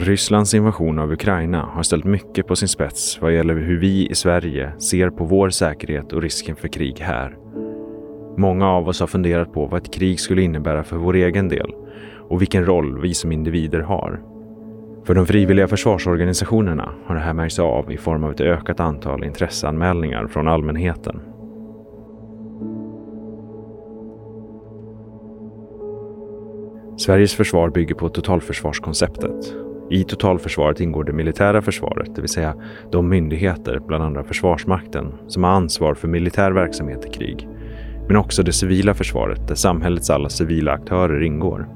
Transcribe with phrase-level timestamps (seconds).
[0.00, 4.14] Rysslands invasion av Ukraina har ställt mycket på sin spets vad gäller hur vi i
[4.14, 7.36] Sverige ser på vår säkerhet och risken för krig här.
[8.36, 11.74] Många av oss har funderat på vad ett krig skulle innebära för vår egen del
[12.28, 14.20] och vilken roll vi som individer har.
[15.04, 19.24] För de frivilliga försvarsorganisationerna har det här märkts av i form av ett ökat antal
[19.24, 21.20] intresseanmälningar från allmänheten.
[26.98, 29.67] Sveriges försvar bygger på totalförsvarskonceptet.
[29.90, 32.54] I totalförsvaret ingår det militära försvaret, det vill säga
[32.92, 37.48] de myndigheter, bland andra Försvarsmakten, som har ansvar för militär verksamhet i krig.
[38.06, 41.68] Men också det civila försvaret, där samhällets alla civila aktörer ingår.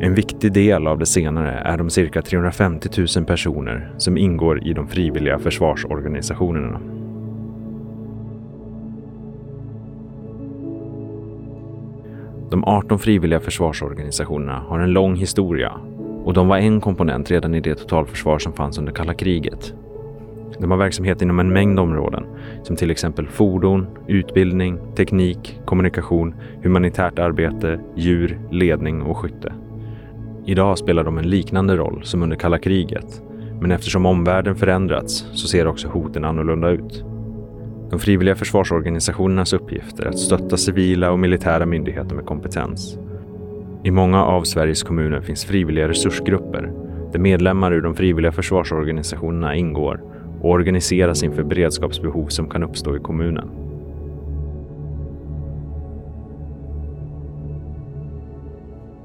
[0.00, 4.72] En viktig del av det senare är de cirka 350 000 personer som ingår i
[4.72, 6.80] de frivilliga försvarsorganisationerna.
[12.50, 15.72] De 18 frivilliga försvarsorganisationerna har en lång historia
[16.24, 19.74] och de var en komponent redan i det totalförsvar som fanns under kalla kriget.
[20.58, 22.26] De har verksamhet inom en mängd områden
[22.62, 29.52] som till exempel fordon, utbildning, teknik, kommunikation, humanitärt arbete, djur, ledning och skytte.
[30.46, 33.22] Idag spelar de en liknande roll som under kalla kriget,
[33.60, 37.04] men eftersom omvärlden förändrats så ser också hoten annorlunda ut.
[37.90, 42.98] De frivilliga försvarsorganisationernas uppgift är att stötta civila och militära myndigheter med kompetens.
[43.84, 46.72] I många av Sveriges kommuner finns frivilliga resursgrupper
[47.12, 50.00] där medlemmar ur de frivilliga försvarsorganisationerna ingår
[50.40, 53.50] och organiseras inför beredskapsbehov som kan uppstå i kommunen.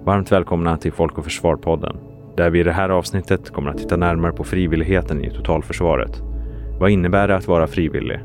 [0.04, 1.98] Varmt välkomna till Folk och Försvar-podden,
[2.38, 6.22] där vi i det här avsnittet kommer att titta närmare på frivilligheten i totalförsvaret.
[6.80, 8.20] Vad innebär det att vara frivillig?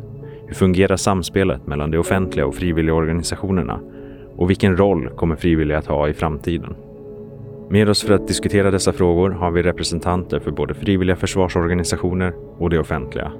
[0.46, 3.80] Hur fungerar samspelet mellan det offentliga och frivilligorganisationerna?
[4.36, 6.74] Och vilken roll kommer frivilliga att ha i framtiden?
[7.68, 12.70] Med oss för att diskutera dessa frågor har vi representanter för både frivilliga försvarsorganisationer och
[12.70, 13.32] det offentliga.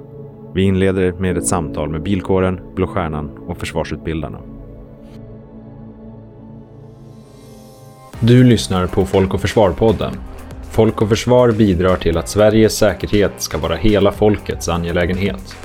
[0.53, 4.39] Vi inleder med ett samtal med Bilkåren, Blå Stjärnan och Försvarsutbildarna.
[8.19, 10.13] Du lyssnar på Folk och Försvar-podden.
[10.71, 15.55] Folk och Försvar bidrar till att Sveriges säkerhet ska vara hela folkets angelägenhet.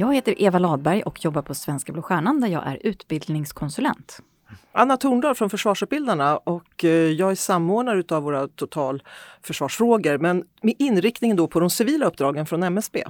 [0.00, 4.18] Jag heter Eva Ladberg och jobbar på Svenska Blå Stjärnan där jag är utbildningskonsulent.
[4.72, 11.36] Anna Torndal från Försvarsutbildarna och eh, jag är samordnare av våra totalförsvarsfrågor men med inriktning
[11.36, 13.04] då på de civila uppdragen från MSB.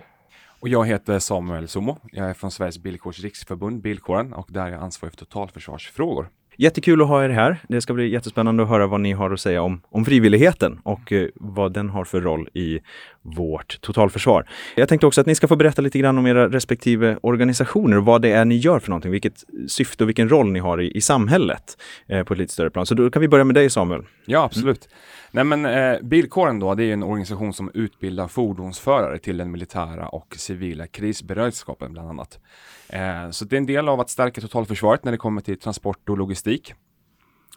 [0.61, 1.99] Och jag heter Samuel Somo.
[2.12, 6.28] Jag är från Sveriges Bilkårs riksförbund, Bilkåren, och där är jag ansvarig för totalförsvarsfrågor.
[6.57, 7.59] Jättekul att ha er här.
[7.69, 11.12] Det ska bli jättespännande att höra vad ni har att säga om, om frivilligheten och
[11.12, 12.81] eh, vad den har för roll i
[13.23, 14.49] vårt totalförsvar.
[14.77, 18.05] Jag tänkte också att ni ska få berätta lite grann om era respektive organisationer och
[18.05, 20.97] vad det är ni gör för någonting, vilket syfte och vilken roll ni har i,
[20.97, 21.77] i samhället
[22.07, 22.87] eh, på ett lite större plan.
[22.87, 24.03] Så då kan vi börja med dig Samuel.
[24.27, 24.89] Ja, absolut.
[25.31, 30.09] Nej men eh, Bilkåren då, det är en organisation som utbildar fordonsförare till den militära
[30.09, 32.39] och civila krisberedskapen bland annat.
[32.89, 36.09] Eh, så det är en del av att stärka totalförsvaret när det kommer till transport
[36.09, 36.75] och logistik.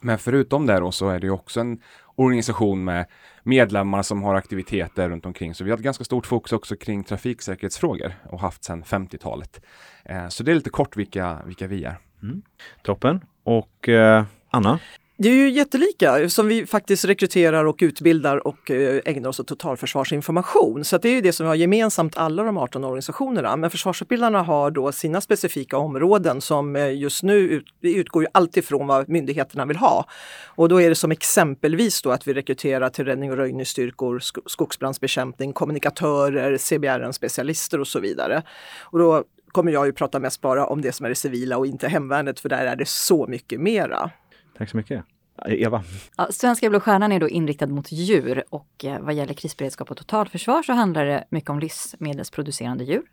[0.04, 1.80] Men förutom det då så är det också en
[2.16, 3.06] organisation med
[3.44, 5.56] medlemmar som har aktiviteter runt omkring.
[5.56, 9.62] Så vi har ett ganska stort fokus också kring trafiksäkerhetsfrågor och haft sedan 50-talet.
[10.06, 11.98] Eh, så det är lite kort vilka, vilka vi är.
[12.24, 12.42] Mm.
[12.84, 13.22] Toppen.
[13.44, 14.80] Och eh, Anna?
[15.18, 19.48] Det är ju jättelika som vi faktiskt rekryterar och utbildar och eh, ägnar oss åt
[19.48, 20.84] totalförsvarsinformation.
[20.84, 23.56] Så det är ju det som vi har gemensamt alla de 18 organisationerna.
[23.58, 28.66] Men försvarsutbildarna har då sina specifika områden som eh, just nu ut, utgår ju alltid
[28.66, 30.06] från vad myndigheterna vill ha.
[30.46, 35.54] Och då är det som exempelvis då att vi rekryterar till räddning och röjningsstyrkor, skogsbrandsbekämpning,
[35.54, 38.44] kommunikatörer, CBRN-specialister och så vidare.
[38.82, 41.68] Och då kommer jag ju prata mest bara om det som är det civila och
[41.68, 44.12] inte hemvärnet för där är det så mycket mera.
[44.58, 45.06] Tack så mycket.
[45.46, 45.84] Eva?
[46.18, 49.98] Ja, Svenska Blå Stjärnan är då inriktad mot djur och eh, vad gäller krisberedskap och
[49.98, 53.04] totalförsvar så handlar det mycket om livsmedelsproducerande djur.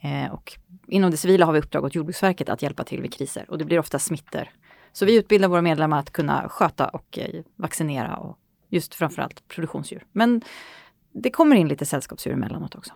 [0.00, 3.44] Eh, och inom det civila har vi uppdrag åt Jordbruksverket att hjälpa till vid kriser
[3.48, 4.48] och det blir ofta smittor.
[4.92, 8.38] Så vi utbildar våra medlemmar att kunna sköta och eh, vaccinera och
[8.68, 10.04] just framförallt produktionsdjur.
[10.12, 10.42] Men
[11.12, 12.92] det kommer in lite sällskapsdjur emellanåt också.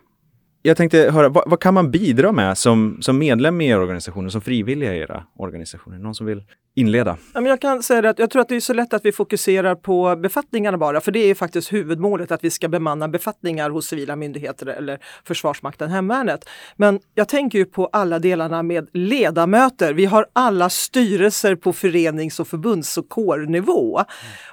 [0.63, 4.27] Jag tänkte höra, vad, vad, kan man bidra med som, som medlem i er organisation
[4.27, 5.99] och som frivilliga i era organisationer?
[5.99, 7.17] Någon som vill inleda?
[7.35, 10.17] Jag kan säga att jag tror att det är så lätt att vi fokuserar på
[10.17, 14.67] befattningarna bara, för det är faktiskt huvudmålet att vi ska bemanna befattningar hos civila myndigheter
[14.67, 16.49] eller Försvarsmakten, Hemvärnet.
[16.77, 19.95] Men jag tänker ju på alla delarna med ledamöter.
[19.95, 23.99] Vi har alla styrelser på förenings och förbunds och kårnivå.
[23.99, 24.09] Mm.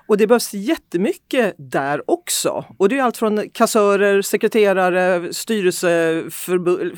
[0.07, 2.66] Och det behövs jättemycket där också.
[2.77, 5.33] Och det är allt från kassörer, sekreterare,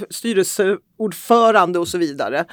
[0.09, 2.45] styrelseordförande och så vidare.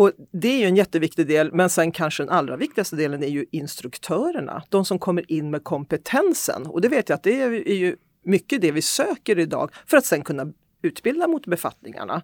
[0.00, 3.28] Och det är ju en jätteviktig del, men sen kanske den allra viktigaste delen är
[3.28, 6.66] ju instruktörerna, de som kommer in med kompetensen.
[6.66, 10.04] Och det vet jag att det är ju mycket det vi söker idag för att
[10.04, 10.46] sen kunna
[10.82, 12.22] utbilda mot befattningarna.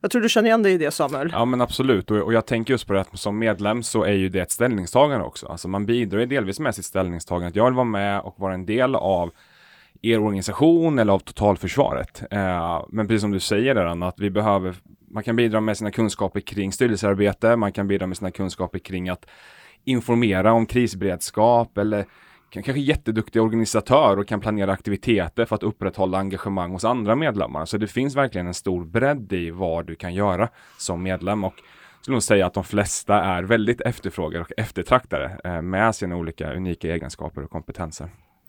[0.00, 1.30] Jag tror du känner igen dig i det Samuel?
[1.32, 4.12] Ja men absolut och, och jag tänker just på det att som medlem så är
[4.12, 5.46] ju det ett ställningstagande också.
[5.46, 7.48] Alltså man bidrar ju delvis med sitt ställningstagande.
[7.48, 9.30] Att jag vill vara med och vara en del av
[10.02, 12.22] er organisation eller av totalförsvaret.
[12.30, 14.74] Eh, men precis som du säger där Anna, att vi behöver,
[15.14, 19.08] man kan bidra med sina kunskaper kring styrelsearbete, man kan bidra med sina kunskaper kring
[19.08, 19.26] att
[19.84, 22.06] informera om krisberedskap eller
[22.50, 27.64] kanske jätteduktig organisatör och kan planera aktiviteter för att upprätthålla engagemang hos andra medlemmar.
[27.64, 31.54] Så det finns verkligen en stor bredd i vad du kan göra som medlem och
[31.56, 36.16] jag skulle nog säga att de flesta är väldigt efterfrågade och eftertraktade eh, med sina
[36.16, 38.08] olika unika egenskaper och kompetenser.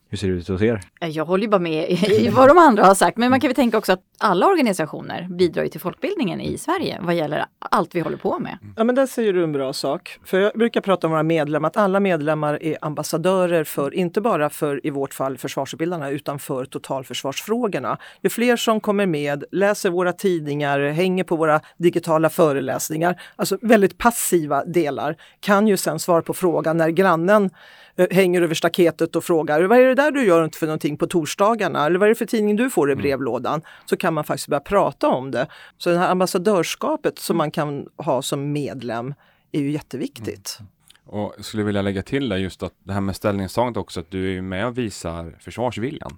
[0.09, 0.79] Hur ser det ut hos er?
[0.99, 3.55] Jag håller ju bara med i vad de andra har sagt, men man kan väl
[3.55, 8.17] tänka också att alla organisationer bidrar till folkbildningen i Sverige vad gäller allt vi håller
[8.17, 8.57] på med.
[8.77, 10.19] Ja men där säger du en bra sak.
[10.25, 14.49] För jag brukar prata om våra medlemmar, att alla medlemmar är ambassadörer för, inte bara
[14.49, 17.97] för i vårt fall försvarsutbildarna, utan för totalförsvarsfrågorna.
[18.21, 23.97] Ju fler som kommer med, läser våra tidningar, hänger på våra digitala föreläsningar, alltså väldigt
[23.97, 29.23] passiva delar, kan ju sen svara på frågan när grannen Eh, hänger över staketet och
[29.23, 31.85] frågar vad är det där du gör för någonting på torsdagarna?
[31.85, 33.01] Eller vad är det för tidning du får i mm.
[33.01, 33.61] brevlådan?
[33.85, 35.47] Så kan man faktiskt börja prata om det.
[35.77, 39.13] Så det här ambassadörskapet som man kan ha som medlem
[39.51, 40.57] är ju jätteviktigt.
[40.59, 40.71] Mm.
[41.05, 44.11] Och jag skulle vilja lägga till där just att det här med ställningstagandet också, att
[44.11, 46.17] du är med och visar försvarsviljan.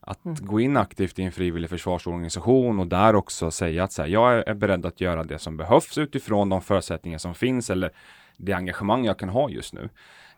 [0.00, 0.36] Att mm.
[0.40, 4.48] gå in aktivt i en frivillig försvarsorganisation och där också säga att så här, jag
[4.48, 7.92] är beredd att göra det som behövs utifrån de förutsättningar som finns eller
[8.36, 9.88] det engagemang jag kan ha just nu.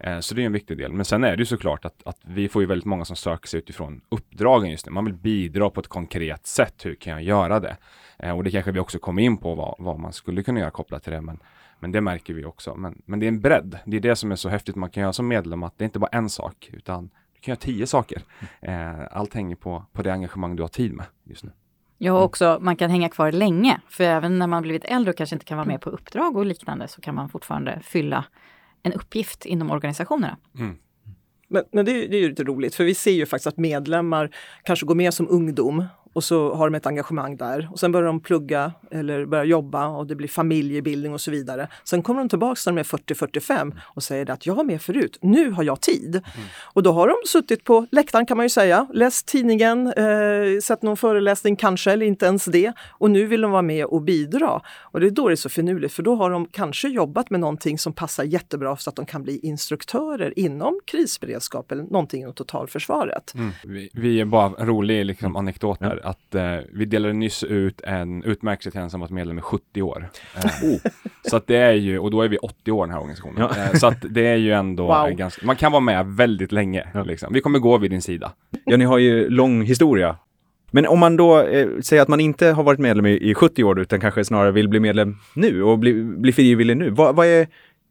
[0.00, 0.92] Eh, så det är en viktig del.
[0.92, 3.48] Men sen är det ju såklart att, att vi får ju väldigt många som söker
[3.48, 4.92] sig utifrån uppdragen just nu.
[4.92, 6.74] Man vill bidra på ett konkret sätt.
[6.84, 7.76] Hur kan jag göra det?
[8.18, 10.70] Eh, och det kanske vi också kommer in på vad, vad man skulle kunna göra
[10.70, 11.20] kopplat till det.
[11.20, 11.38] Men,
[11.78, 12.74] men det märker vi också.
[12.74, 13.78] Men, men det är en bredd.
[13.84, 15.62] Det är det som är så häftigt man kan göra som medlem.
[15.62, 18.22] Att det är inte bara en sak utan du kan göra tio saker.
[18.60, 21.50] Eh, allt hänger på, på det engagemang du har tid med just nu.
[22.02, 23.80] Ja, och också man kan hänga kvar länge.
[23.88, 26.46] För även när man blivit äldre och kanske inte kan vara med på uppdrag och
[26.46, 28.24] liknande så kan man fortfarande fylla
[28.82, 30.36] en uppgift inom organisationerna.
[30.58, 30.76] Mm.
[31.48, 34.36] Men, men det, det, är ju lite roligt för vi ser ju faktiskt att medlemmar
[34.62, 38.06] kanske går med som ungdom och så har de ett engagemang där och sen börjar
[38.06, 41.68] de plugga eller börja jobba och det blir familjebildning och så vidare.
[41.84, 45.18] Sen kommer de tillbaks när de är 40-45 och säger att jag var med förut,
[45.20, 46.14] nu har jag tid.
[46.14, 46.48] Mm.
[46.72, 50.82] Och då har de suttit på läktaren kan man ju säga, läst tidningen, eh, sett
[50.82, 52.72] någon föreläsning kanske eller inte ens det.
[52.90, 54.60] Och nu vill de vara med och bidra.
[54.80, 57.40] Och det är då det är så finurligt för då har de kanske jobbat med
[57.40, 62.34] någonting som passar jättebra så att de kan bli instruktörer inom krisberedskap eller någonting inom
[62.34, 63.34] totalförsvaret.
[63.34, 63.50] Mm.
[63.64, 68.70] Vi, vi, är bara rolig liksom, anekdot att eh, vi delade nyss ut en utmärkelse
[68.70, 70.08] till en som varit medlem i 70 år.
[70.36, 70.78] Eh, oh.
[71.22, 73.48] Så att det är ju, och då är vi 80 år den här organisationen.
[73.56, 73.64] Ja.
[73.64, 75.10] Eh, så att det är ju ändå wow.
[75.10, 76.88] ganska, man kan vara med väldigt länge.
[76.94, 77.04] Ja.
[77.04, 77.32] Liksom.
[77.32, 78.32] Vi kommer gå vid din sida.
[78.64, 80.16] Ja, ni har ju lång historia.
[80.70, 83.64] Men om man då eh, säger att man inte har varit medlem i, i 70
[83.64, 86.90] år utan kanske snarare vill bli medlem nu och bli, bli frivillig nu.
[86.90, 87.48] Vad, vad är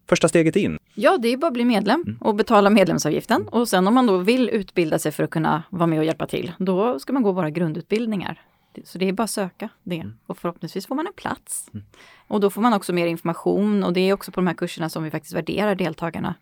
[0.10, 0.78] första steget in?
[0.94, 2.18] Ja, det är bara att bli medlem mm.
[2.22, 3.48] och betala medlemsavgiften.
[3.48, 6.28] Och sen om man då vill utbilda sig för att kunna vara med och hjälpa
[6.28, 8.42] till, då ska man gå våra grundutbildningar.
[8.83, 10.14] Så det är bara att söka det mm.
[10.26, 11.69] och förhoppningsvis får man en plats.
[11.74, 11.86] Mm.
[12.28, 14.90] Och då får man också mer information och det är också på de här kurserna
[14.90, 16.36] som vi faktiskt värderar deltagarna.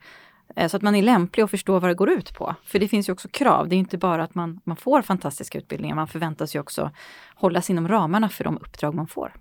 [0.56, 2.56] Eh, så att man är lämplig och förstår vad det går ut på.
[2.64, 3.70] För det finns ju också krav.
[3.70, 6.92] Det är inte bara att man, man får fantastiska utbildningar, man förväntas ju också
[7.36, 9.34] hålla sig inom ramarna för de uppdrag man får.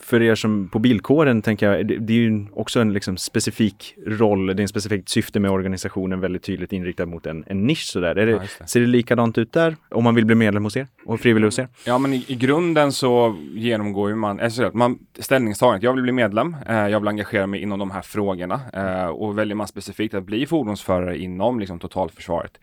[0.00, 3.94] För er som på bilkåren tänker jag, det, det är ju också en liksom specifik
[4.06, 7.84] roll, det är en specifikt syfte med organisationen väldigt tydligt inriktad mot en, en nisch
[7.84, 8.16] sådär.
[8.16, 8.68] Är det, ja, det.
[8.68, 11.58] Ser det likadant ut där om man vill bli medlem hos er och frivillig hos
[11.58, 11.68] er?
[11.84, 16.12] Ja men i, i grunden så genomgår ju man, alltså, man ställningstagandet, jag vill bli
[16.12, 20.14] medlem, eh, jag vill engagera mig inom de här frågorna eh, och väljer man specifikt
[20.14, 22.58] att bli fordonsförare inom liksom, totalförsvaret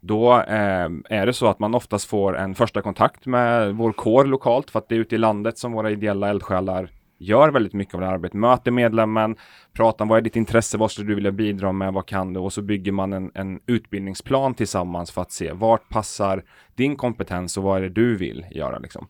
[0.00, 4.24] då eh, är det så att man oftast får en första kontakt med vår kår
[4.24, 7.94] lokalt för att det är ute i landet som våra ideella eldsjälar gör väldigt mycket
[7.94, 8.34] av det här arbetet.
[8.34, 9.36] Möter medlemmen,
[9.72, 12.40] pratar om vad är ditt intresse, vad skulle du vilja bidra med, vad kan du?
[12.40, 17.56] Och så bygger man en, en utbildningsplan tillsammans för att se vart passar din kompetens
[17.56, 19.08] och vad är det du vill göra liksom.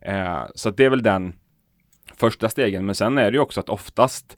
[0.00, 1.32] Eh, så det är väl den
[2.14, 2.86] första stegen.
[2.86, 4.36] Men sen är det ju också att oftast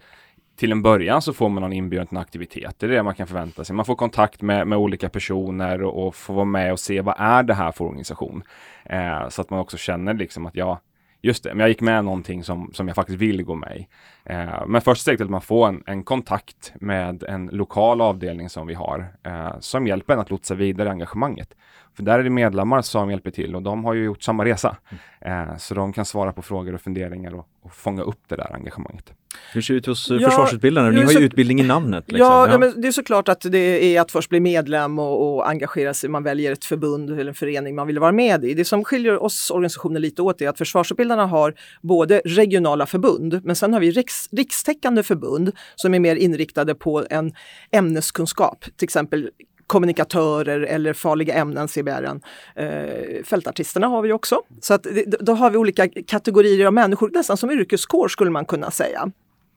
[0.61, 2.75] till en början så får man någon inbjudan till en aktivitet.
[2.79, 3.77] Det är det man kan förvänta sig.
[3.77, 7.15] Man får kontakt med, med olika personer och, och får vara med och se vad
[7.19, 8.43] är det här för organisation.
[8.85, 10.81] Eh, så att man också känner liksom att ja,
[11.23, 13.89] just det, men jag gick med någonting som, som jag faktiskt vill gå med i.
[14.25, 18.49] Eh, men först steget är att man får en, en, kontakt med en lokal avdelning
[18.49, 21.57] som vi har eh, som hjälper en att lotsa vidare engagemanget.
[21.97, 24.77] För där är det medlemmar som hjälper till och de har ju gjort samma resa.
[25.21, 25.49] Mm.
[25.49, 28.55] Eh, så de kan svara på frågor och funderingar och, och fånga upp det där
[28.55, 29.15] engagemanget.
[29.53, 30.91] Hur ser det ut hos Ja, försvarsutbildarna?
[30.91, 32.05] Ni har ju så- utbildning i namnet.
[32.09, 32.27] Liksom.
[32.27, 32.59] Ja, ja.
[32.59, 36.11] men det är såklart att det är att först bli medlem och, och engagera sig.
[36.11, 38.55] Man väljer ett förbund eller en förening man vill vara med i.
[38.55, 43.57] Det som skiljer oss organisationer lite åt är att försvarsutbildarna har både regionala förbund, men
[43.57, 47.33] sen har vi riks, rikstäckande förbund som är mer inriktade på en
[47.73, 49.31] ämneskunskap, till exempel
[49.71, 52.21] kommunikatörer eller farliga ämnen, CBR.
[52.55, 54.41] Eh, fältartisterna har vi också.
[54.61, 54.87] Så att
[55.21, 59.11] då har vi olika kategorier av människor, nästan som yrkeskår skulle man kunna säga.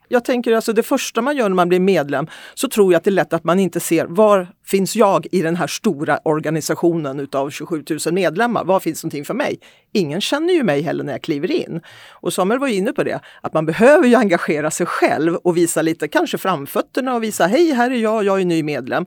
[0.08, 3.04] Jag tänker alltså det första man gör när man blir medlem så tror jag att
[3.04, 7.20] det är lätt att man inte ser var finns jag i den här stora organisationen
[7.20, 8.64] utav 27 000 medlemmar?
[8.64, 9.60] Var finns någonting för mig?
[9.92, 11.82] Ingen känner ju mig heller när jag kliver in.
[12.10, 15.58] Och Samuel var ju inne på det, att man behöver ju engagera sig själv och
[15.58, 19.06] visa lite, kanske framfötterna och visa hej, här är jag, jag är ny medlem.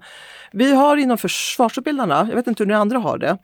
[0.52, 3.38] Vi har inom försvarsutbildarna, jag vet inte hur ni andra har det,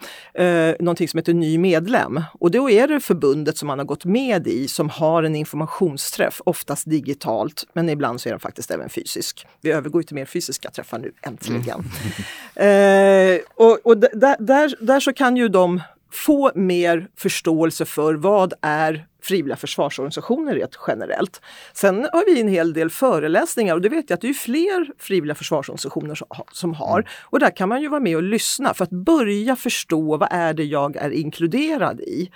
[0.44, 2.22] eh, någonting som heter ny medlem.
[2.40, 6.40] Och då är det förbundet som man har gått med i som har en informationsträff,
[6.44, 9.46] oftast digitalt, men ibland så är den faktiskt även fysisk.
[9.60, 11.80] Vi övergår till mer fysiska träffar nu, äntligen.
[11.80, 12.11] Mm.
[12.54, 15.80] Eh, och och där, där, där så kan ju de
[16.12, 21.40] få mer förståelse för vad är frivilliga försvarsorganisationer rent generellt.
[21.72, 24.86] Sen har vi en hel del föreläsningar och det vet jag att det är fler
[24.98, 27.08] frivilliga försvarsorganisationer som ha- som har.
[27.22, 30.54] Och där kan man ju vara med och lyssna för att börja förstå vad är
[30.54, 32.30] det jag är inkluderad i.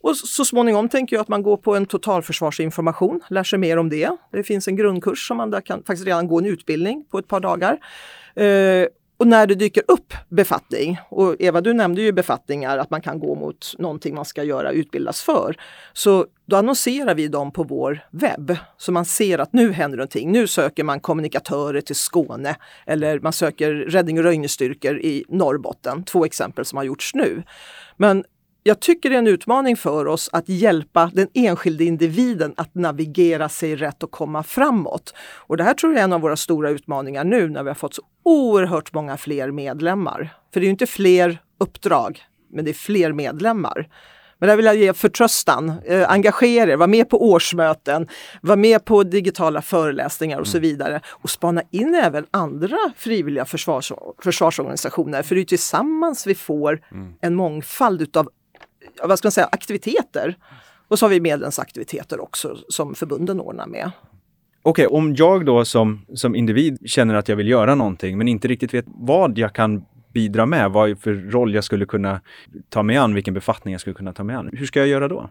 [0.00, 3.88] Och så småningom tänker jag att man går på en totalförsvarsinformation, lär sig mer om
[3.88, 4.10] det.
[4.32, 7.28] Det finns en grundkurs som man där kan faktiskt redan gå en utbildning på ett
[7.28, 7.78] par dagar.
[8.34, 8.86] Eh,
[9.22, 13.18] och när det dyker upp befattning, och Eva du nämnde ju befattningar, att man kan
[13.18, 15.56] gå mot någonting man ska göra, utbildas för.
[15.92, 20.32] Så då annonserar vi dem på vår webb, så man ser att nu händer någonting.
[20.32, 26.04] Nu söker man kommunikatörer till Skåne eller man söker räddning och röjningsstyrkor i Norrbotten.
[26.04, 27.42] Två exempel som har gjorts nu.
[27.96, 28.24] Men
[28.62, 33.48] jag tycker det är en utmaning för oss att hjälpa den enskilde individen att navigera
[33.48, 35.14] sig rätt och komma framåt.
[35.36, 37.74] Och det här tror jag är en av våra stora utmaningar nu när vi har
[37.74, 40.34] fått så oerhört många fler medlemmar.
[40.52, 43.88] För det är ju inte fler uppdrag, men det är fler medlemmar.
[44.38, 48.08] Men där vill jag ge förtröstan, eh, engagera er, var med på årsmöten,
[48.40, 51.00] var med på digitala föreläsningar och så vidare.
[51.06, 53.92] Och spana in även andra frivilliga försvars,
[54.22, 56.80] försvarsorganisationer, för det är tillsammans vi får
[57.20, 58.28] en mångfald utav
[59.02, 60.36] vad ska man säga, aktiviteter.
[60.88, 63.90] Och så har vi medlemsaktiviteter också som förbunden ordnar med.
[64.62, 68.48] Okej, om jag då som, som individ känner att jag vill göra någonting men inte
[68.48, 72.20] riktigt vet vad jag kan bidra med, vad för roll jag skulle kunna
[72.68, 74.50] ta mig an, vilken befattning jag skulle kunna ta mig an.
[74.52, 75.30] Hur ska jag göra då?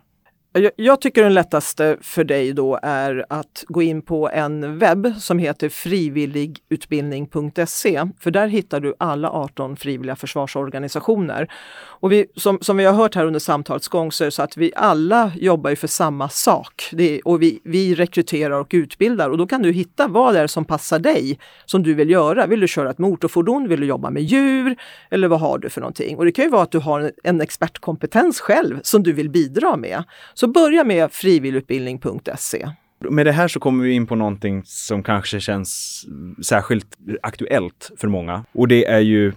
[0.53, 5.13] Jag, jag tycker den lättaste för dig då är att gå in på en webb
[5.19, 8.05] som heter frivilligutbildning.se.
[8.19, 11.51] För där hittar du alla 18 frivilliga försvarsorganisationer.
[11.73, 14.43] Och vi, som, som vi har hört här under samtalets gång så är det så
[14.43, 16.89] att vi alla jobbar ju för samma sak.
[16.91, 20.39] Det är, och vi, vi rekryterar och utbildar och då kan du hitta vad det
[20.39, 22.47] är som passar dig som du vill göra.
[22.47, 23.67] Vill du köra ett motorfordon?
[23.67, 24.75] Vill du jobba med djur?
[25.09, 26.17] Eller vad har du för någonting?
[26.17, 29.29] Och det kan ju vara att du har en, en expertkompetens själv som du vill
[29.29, 30.03] bidra med.
[30.41, 32.69] Så börja med frivilligutbildning.se.
[32.99, 36.03] Med det här så kommer vi in på någonting som kanske känns
[36.43, 38.45] särskilt aktuellt för många.
[38.51, 39.33] Och det är ju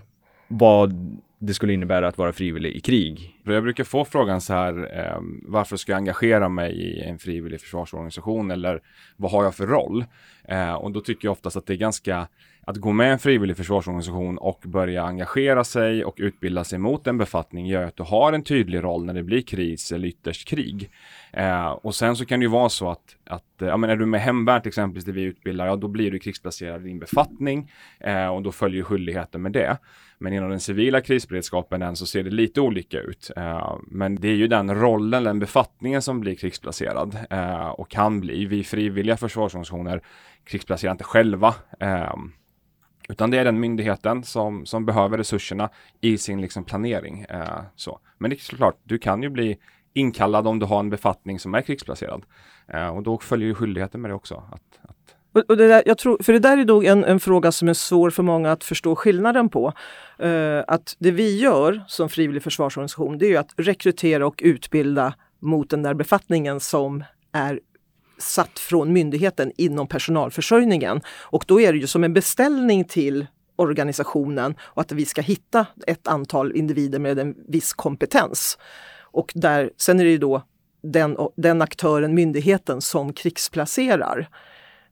[0.49, 3.41] vad det skulle innebära att vara frivillig i krig.
[3.45, 7.19] För Jag brukar få frågan så här, eh, varför ska jag engagera mig i en
[7.19, 8.81] frivillig försvarsorganisation eller
[9.17, 10.05] vad har jag för roll?
[10.49, 12.29] Eh, och då tycker jag oftast att det är ganska,
[12.67, 17.07] att gå med i en frivillig försvarsorganisation och börja engagera sig och utbilda sig mot
[17.07, 20.49] en befattning gör att du har en tydlig roll när det blir kris eller ytterst
[20.49, 20.91] krig.
[21.33, 23.97] Eh, och sen så kan det ju vara så att, att eh, ja, men är
[23.97, 27.71] du med hemvärnet exempelvis, där vi utbildar, ja då blir du krigsplacerad i din befattning
[28.01, 29.79] eh, och då följer ju skyldigheten med det.
[30.19, 33.31] Men inom den civila krisberedskapen än så ser det lite olika ut.
[33.37, 38.21] Eh, men det är ju den rollen, den befattningen som blir krigsplacerad eh, och kan
[38.21, 38.45] bli.
[38.45, 40.03] Vi frivilliga försvarsorganisationer
[40.45, 41.55] krigsplacerar inte själva.
[41.81, 42.15] Eh,
[43.09, 45.71] utan det är den myndigheten som, som behöver resurserna
[46.01, 47.27] i sin liksom planering.
[47.29, 47.99] Eh, så.
[48.19, 49.59] Men det är såklart, du kan ju bli
[49.93, 52.23] inkallad om du har en befattning som är krigsplacerad.
[52.69, 54.35] Eh, och då följer ju skyldigheten med det också.
[54.35, 57.21] Att, att Och, och det där, jag tror, för det där är nog en, en
[57.21, 59.73] fråga som är svår för många att förstå skillnaden på.
[60.19, 65.15] Eh, att det vi gör som frivillig försvarsorganisation det är ju att rekrytera och utbilda
[65.41, 67.61] mot den där befattningen som är
[68.25, 71.01] satt från myndigheten inom personalförsörjningen.
[71.09, 73.27] Och då är det ju som en beställning till
[73.57, 78.59] organisationen och att vi ska hitta ett antal individer med en viss kompetens.
[79.01, 80.43] Och där, sen är det ju då
[80.83, 84.29] den, den aktören, myndigheten, som krigsplacerar.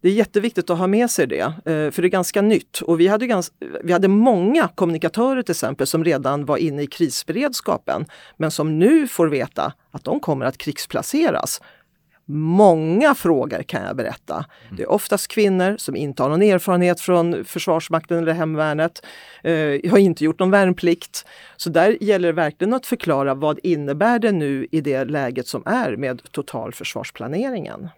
[0.01, 2.81] Det är jätteviktigt att ha med sig det, eh, för det är ganska nytt.
[2.81, 6.87] Och vi hade, ganska, vi hade många kommunikatörer till exempel som redan var inne i
[6.87, 11.61] krisberedskapen, men som nu får veta att de kommer att krigsplaceras
[12.25, 14.45] Många frågor kan jag berätta.
[14.77, 19.07] Det är oftast kvinnor som inte har någon erfarenhet från Försvarsmakten eller Hemvärnet,
[19.43, 21.27] eh, har inte gjort någon värnplikt.
[21.57, 25.63] Så där gäller det verkligen att förklara vad innebär det nu i det läget som
[25.67, 27.89] är med totalförsvarsplaneringen.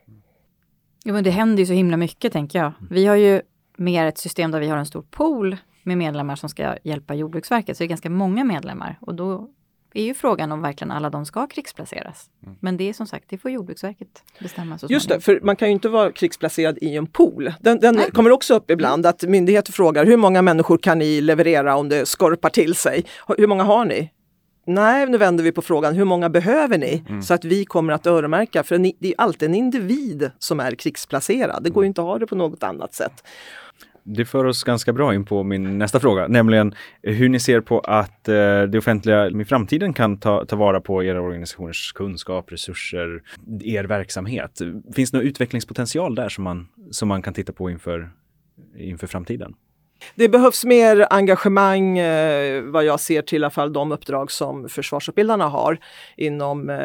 [1.04, 2.72] Jo, men det händer ju så himla mycket tänker jag.
[2.90, 3.40] Vi har ju
[3.76, 7.76] mer ett system där vi har en stor pool med medlemmar som ska hjälpa Jordbruksverket,
[7.76, 9.50] så det är ganska många medlemmar och då
[9.94, 12.30] är ju frågan om verkligen alla de ska krigsplaceras.
[12.42, 12.56] Mm.
[12.60, 14.78] Men det är som sagt, det får Jordbruksverket bestämma.
[14.78, 17.52] Så Just det, för man kan ju inte vara krigsplacerad i en pool.
[17.60, 21.76] Den, den kommer också upp ibland att myndigheter frågar hur många människor kan ni leverera
[21.76, 23.04] om det skorpar till sig?
[23.38, 24.10] Hur många har ni?
[24.66, 27.04] Nej, nu vänder vi på frågan, hur många behöver ni?
[27.08, 27.22] Mm.
[27.22, 31.64] Så att vi kommer att öronmärka, för det är alltid en individ som är krigsplacerad.
[31.64, 33.22] Det går ju inte att ha det på något annat sätt
[34.04, 37.80] det för oss ganska bra in på min nästa fråga, nämligen hur ni ser på
[37.80, 43.22] att eh, det offentliga i framtiden kan ta, ta vara på era organisationers kunskap, resurser,
[43.60, 44.60] er verksamhet.
[44.94, 48.10] Finns det någon utvecklingspotential där som man, som man kan titta på inför,
[48.76, 49.54] inför framtiden?
[50.14, 54.68] Det behövs mer engagemang eh, vad jag ser till i alla fall de uppdrag som
[54.68, 55.78] försvarsutbildarna har
[56.16, 56.76] inom eh,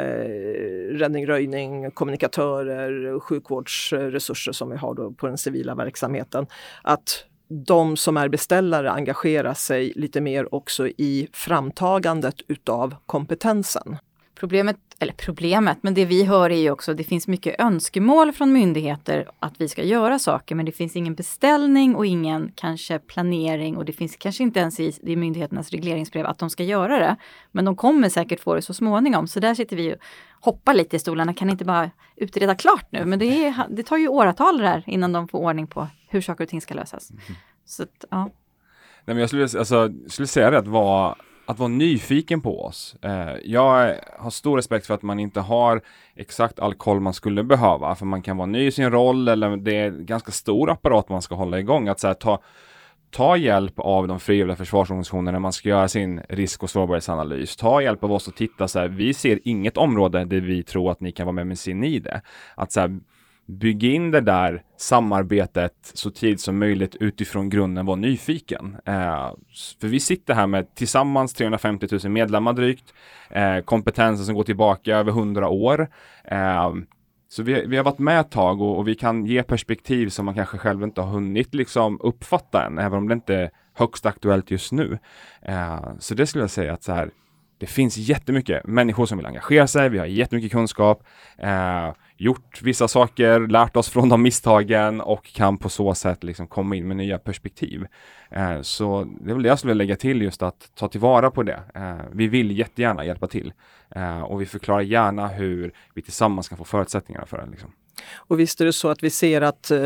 [0.92, 6.48] räddning, röjning, kommunikatörer, sjukvårdsresurser som vi har då på den civila verksamheten.
[6.82, 7.26] Att
[7.66, 13.98] de som är beställare engagerar sig lite mer också i framtagandet utav kompetensen.
[14.40, 18.32] Problemet, eller problemet, men det vi hör är ju också att det finns mycket önskemål
[18.32, 23.00] från myndigheter att vi ska göra saker, men det finns ingen beställning och ingen kanske
[23.00, 27.00] planering och det finns kanske inte ens i, i myndigheternas regleringsbrev att de ska göra
[27.00, 27.16] det.
[27.52, 29.98] Men de kommer säkert få det så småningom, så där sitter vi och
[30.42, 33.06] hoppar lite i stolarna, kan inte bara utreda klart nu?
[33.06, 36.44] Men det, är, det tar ju åratal där innan de får ordning på hur saker
[36.44, 37.12] och ting ska lösas.
[37.12, 37.24] Mm.
[37.66, 38.24] Så att, ja.
[39.06, 41.16] Nej, men jag skulle, alltså, skulle säga det att vara
[41.50, 42.96] att vara nyfiken på oss.
[43.02, 45.82] Eh, jag har stor respekt för att man inte har
[46.16, 49.58] exakt all koll man skulle behöva, för man kan vara ny i sin roll eller
[49.58, 51.88] det är en ganska stor apparat man ska hålla igång.
[51.88, 52.42] Att så här, ta,
[53.12, 57.56] ta hjälp av de frivilliga försvarsorganisationerna när man ska göra sin risk och sårbarhetsanalys.
[57.56, 60.92] Ta hjälp av oss och titta så här, vi ser inget område där vi tror
[60.92, 62.22] att ni kan vara med med sin i det.
[62.56, 63.00] Att så här,
[63.50, 68.78] bygga in det där samarbetet så tidigt som möjligt utifrån grunden var nyfiken.
[68.86, 69.32] Eh,
[69.82, 72.94] för vi sitter här med tillsammans 350 000 medlemmar drygt,
[73.30, 75.88] eh, kompetenser som går tillbaka över 100 år.
[76.24, 76.74] Eh,
[77.30, 80.26] så vi, vi, har varit med ett tag och, och, vi kan ge perspektiv som
[80.26, 84.06] man kanske själv inte har hunnit liksom uppfatta än, även om det inte är högst
[84.06, 85.00] aktuellt just nu.
[85.42, 87.10] Eh, så det skulle jag säga att så här,
[87.58, 91.04] det finns jättemycket människor som vill engagera sig, vi har jättemycket kunskap.
[91.38, 96.48] Eh, gjort vissa saker, lärt oss från de misstagen och kan på så sätt liksom
[96.48, 97.86] komma in med nya perspektiv.
[98.32, 101.44] Eh, så det är väl det jag skulle lägga till just att ta tillvara på
[101.44, 101.60] det.
[101.76, 103.54] Eh, vi vill jättegärna hjälpa till
[103.96, 107.48] eh, och vi förklarar gärna hur vi tillsammans kan få förutsättningarna för det.
[107.52, 107.72] Liksom.
[108.16, 109.80] Och visst är det så att vi ser att eh,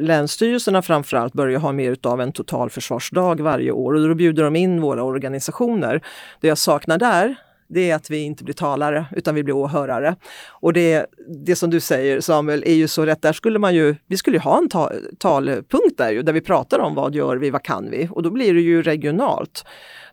[0.00, 4.80] länsstyrelserna framförallt börjar ha mer av en totalförsvarsdag varje år och då bjuder de in
[4.80, 6.02] våra organisationer.
[6.40, 7.36] Det jag saknar där
[7.68, 10.16] det är att vi inte blir talare utan vi blir åhörare.
[10.48, 11.06] Och det,
[11.44, 14.36] det som du säger Samuel är ju så rätt, där skulle man ju, vi skulle
[14.36, 17.62] ju ha en ta, talpunkt där ju, där vi pratar om vad gör vi, vad
[17.62, 18.08] kan vi?
[18.10, 19.64] Och då blir det ju regionalt.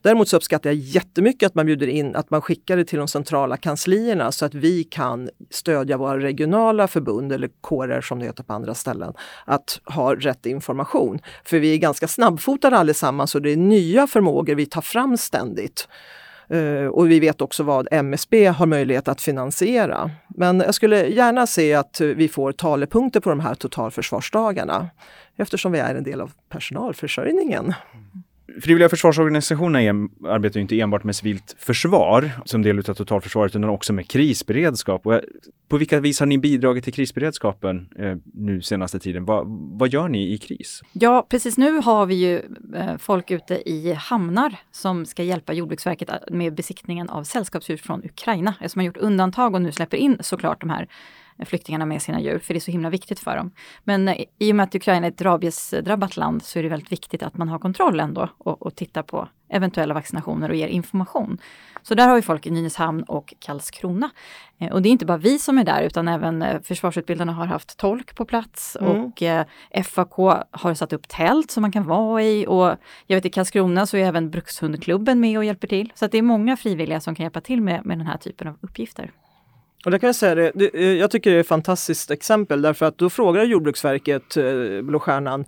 [0.05, 3.07] Däremot så uppskattar jag jättemycket att man bjuder in, att man skickar det till de
[3.07, 8.43] centrala kanslierna så att vi kan stödja våra regionala förbund eller kårer som det heter
[8.43, 9.13] på andra ställen,
[9.45, 11.19] att ha rätt information.
[11.45, 15.87] För vi är ganska snabbfotade allesammans och det är nya förmågor vi tar fram ständigt.
[16.49, 20.11] Eh, och vi vet också vad MSB har möjlighet att finansiera.
[20.27, 24.89] Men jag skulle gärna se att vi får talepunkter på de här totalförsvarsdagarna
[25.37, 27.63] eftersom vi är en del av personalförsörjningen.
[27.93, 28.23] Mm.
[28.61, 33.93] Frivilliga försvarsorganisationer arbetar ju inte enbart med civilt försvar som del av totalförsvaret utan också
[33.93, 35.07] med krisberedskap.
[35.07, 35.21] Och
[35.67, 39.25] på vilka vis har ni bidragit till krisberedskapen eh, nu senaste tiden?
[39.25, 40.81] Va, vad gör ni i kris?
[40.93, 42.41] Ja, precis nu har vi ju
[42.75, 48.05] eh, folk ute i hamnar som ska hjälpa Jordbruksverket eh, med besiktningen av sällskapsdjur från
[48.05, 50.87] Ukraina, Eftersom man gjort undantag och nu släpper in såklart de här
[51.43, 53.51] flyktingarna med sina djur, för det är så himla viktigt för dem.
[53.83, 56.91] Men eh, i och med att Ukraina är ett rabiesdrabbat land så är det väldigt
[56.91, 61.37] viktigt att man har kontroll ändå och, och tittar på eventuella vaccinationer och ger information.
[61.81, 64.09] Så där har vi folk i Nynäshamn och Karlskrona.
[64.59, 67.45] Eh, och det är inte bara vi som är där utan även eh, försvarsutbildarna har
[67.45, 68.91] haft tolk på plats mm.
[68.91, 69.23] och
[69.85, 70.15] FAK
[70.51, 72.75] har satt upp tält som man kan vara i och
[73.07, 75.91] jag vet i Karlskrona så är även Brukshundklubben med och hjälper till.
[75.95, 78.57] Så det är många frivilliga som kan hjälpa till med, med den här typen av
[78.61, 79.11] uppgifter.
[79.85, 82.61] Och det kan jag säga det, det, eh, jag tycker det är ett fantastiskt exempel
[82.61, 85.45] därför att då frågar Jordbruksverket, eh, Blå Stjärnan,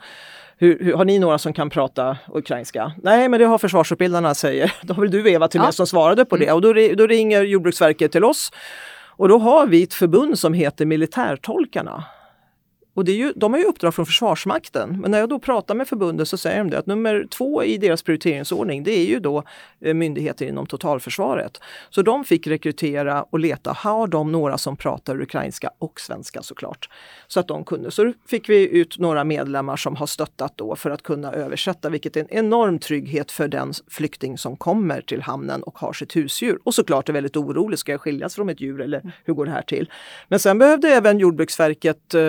[0.58, 2.92] hur, hur, har ni några som kan prata ukrainska?
[3.04, 4.74] Nej, men det har försvarsutbildarna säger.
[4.82, 5.72] Då har väl du Eva till ja.
[5.72, 8.52] som svarade på det och då, då ringer Jordbruksverket till oss
[9.06, 12.04] Och då har vi ett förbund som heter Militärtolkarna.
[12.98, 15.02] Och det är ju, de har ju uppdrag från Försvarsmakten.
[15.02, 17.78] Men när jag då pratar med förbundet så säger de det att nummer två i
[17.78, 19.44] deras prioriteringsordning det är ju då
[19.82, 21.62] eh, myndigheter inom totalförsvaret.
[21.90, 26.90] Så de fick rekrytera och leta, har de några som pratar ukrainska och svenska såklart.
[27.28, 27.92] Så att de kunde.
[27.92, 32.18] Så fick vi ut några medlemmar som har stöttat då för att kunna översätta, vilket
[32.18, 36.60] är en enorm trygghet för den flykting som kommer till hamnen och har sitt husdjur.
[36.64, 39.52] Och såklart är väldigt orolig, ska jag skiljas från ett djur eller hur går det
[39.52, 39.92] här till?
[40.28, 42.22] Men sen behövde även Jordbruksverket eh,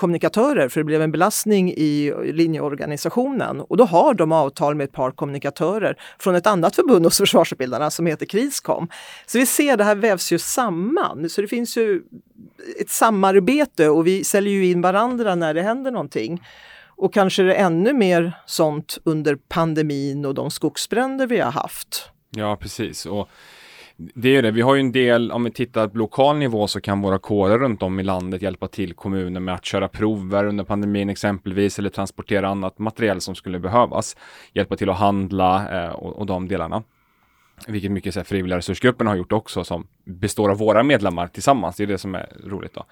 [0.00, 4.92] kommunikatörer för det blev en belastning i linjeorganisationen och då har de avtal med ett
[4.92, 8.88] par kommunikatörer från ett annat förbund hos försvarsutbildarna som heter Kriskom.
[9.26, 11.28] Så vi ser det här vävs ju samman.
[11.30, 12.02] Så det finns ju
[12.80, 16.42] ett samarbete och vi säljer ju in varandra när det händer någonting.
[16.86, 22.10] Och kanske det är ännu mer sånt under pandemin och de skogsbränder vi har haft.
[22.30, 23.06] Ja, precis.
[23.06, 23.28] Och
[24.14, 24.50] det är det.
[24.50, 27.58] Vi har ju en del, om vi tittar på lokal nivå så kan våra kårer
[27.58, 31.90] runt om i landet hjälpa till kommuner med att köra prover under pandemin exempelvis eller
[31.90, 34.16] transportera annat material som skulle behövas.
[34.52, 36.82] Hjälpa till att handla eh, och, och de delarna.
[37.68, 41.76] Vilket mycket så här, frivilliga resursgruppen har gjort också som består av våra medlemmar tillsammans.
[41.76, 42.84] Det är det som är roligt då.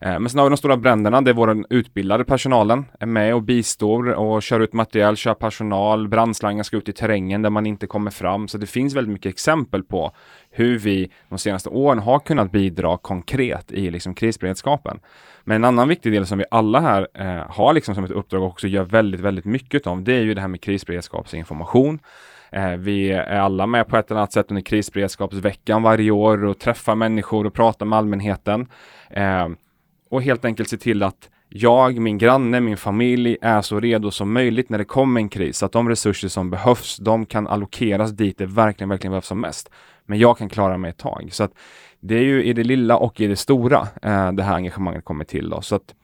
[0.00, 3.42] Eh, men sen har vi de stora bränderna där vår utbildade personalen är med och
[3.42, 7.86] bistår och kör ut material, kör personal, brandslangar ska ut i terrängen där man inte
[7.86, 8.48] kommer fram.
[8.48, 10.12] Så det finns väldigt mycket exempel på
[10.50, 15.00] hur vi de senaste åren har kunnat bidra konkret i liksom krisberedskapen.
[15.44, 18.42] Men en annan viktig del som vi alla här eh, har liksom som ett uppdrag
[18.42, 21.98] och också gör väldigt, väldigt mycket om, det är ju det här med krisberedskapsinformation.
[22.50, 26.58] Eh, vi är alla med på ett eller annat sätt under krisberedskapsveckan varje år och
[26.58, 28.66] träffar människor och pratar med allmänheten.
[29.10, 29.48] Eh,
[30.10, 34.32] och helt enkelt se till att jag, min granne, min familj är så redo som
[34.32, 35.58] möjligt när det kommer en kris.
[35.58, 39.40] Så att de resurser som behövs, de kan allokeras dit det verkligen, verkligen behövs som
[39.40, 39.70] mest.
[40.04, 41.28] Men jag kan klara mig ett tag.
[41.32, 41.52] Så att
[42.00, 45.24] det är ju i det lilla och i det stora eh, det här engagemanget kommer
[45.24, 45.50] till.
[45.50, 45.60] Då.
[45.60, 45.94] Så att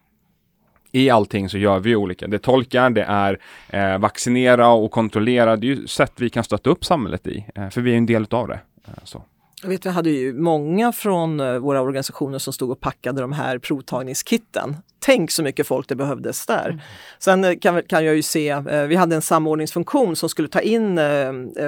[0.93, 2.27] i allting så gör vi olika.
[2.27, 3.39] Det tolkar, det är
[3.69, 5.57] eh, vaccinera och kontrollera.
[5.57, 8.07] Det är ju sätt vi kan stötta upp samhället i, eh, för vi är en
[8.07, 8.61] del av det.
[8.87, 9.25] Eh, så.
[9.63, 13.33] Jag vet, vi hade ju många från eh, våra organisationer som stod och packade de
[13.33, 14.77] här provtagningskitten.
[14.99, 16.69] Tänk så mycket folk det behövdes där.
[16.69, 16.81] Mm.
[17.19, 20.61] Sen eh, kan, kan jag ju se, eh, vi hade en samordningsfunktion som skulle ta
[20.61, 20.97] in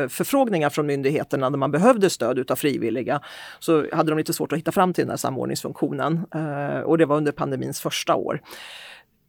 [0.09, 3.21] förfrågningar från myndigheterna när man behövde stöd utav frivilliga.
[3.59, 6.25] Så hade de lite svårt att hitta fram till den här samordningsfunktionen
[6.85, 8.41] och det var under pandemins första år.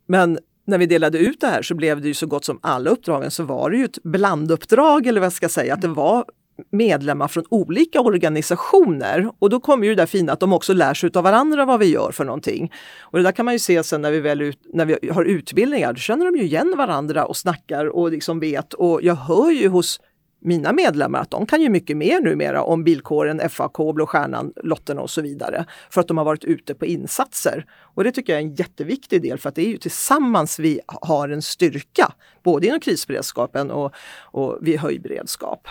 [0.08, 2.90] Men när vi delade ut det här så blev det ju så gott som alla
[2.90, 6.26] uppdragen så var det ju ett blanduppdrag eller vad jag ska säga, att det var
[6.72, 9.30] medlemmar från olika organisationer.
[9.40, 11.80] Och då kommer ju det där fina att de också lär sig av varandra vad
[11.80, 12.72] vi gör för någonting.
[13.00, 15.24] Och det där kan man ju se sen när vi, väl ut, när vi har
[15.24, 18.74] utbildningar, då känner de ju igen varandra och snackar och liksom vet.
[18.74, 20.00] Och jag hör ju hos
[20.46, 25.02] mina medlemmar att de kan ju mycket mer numera om bilkåren, FAK, Blå Stjärnan, Lotterna
[25.02, 25.66] och så vidare.
[25.90, 27.66] För att de har varit ute på insatser.
[27.96, 30.80] Och det tycker jag är en jätteviktig del för att det är ju tillsammans vi
[30.86, 32.14] har en styrka.
[32.44, 35.68] Både inom krisberedskapen och, och vid höjberedskap.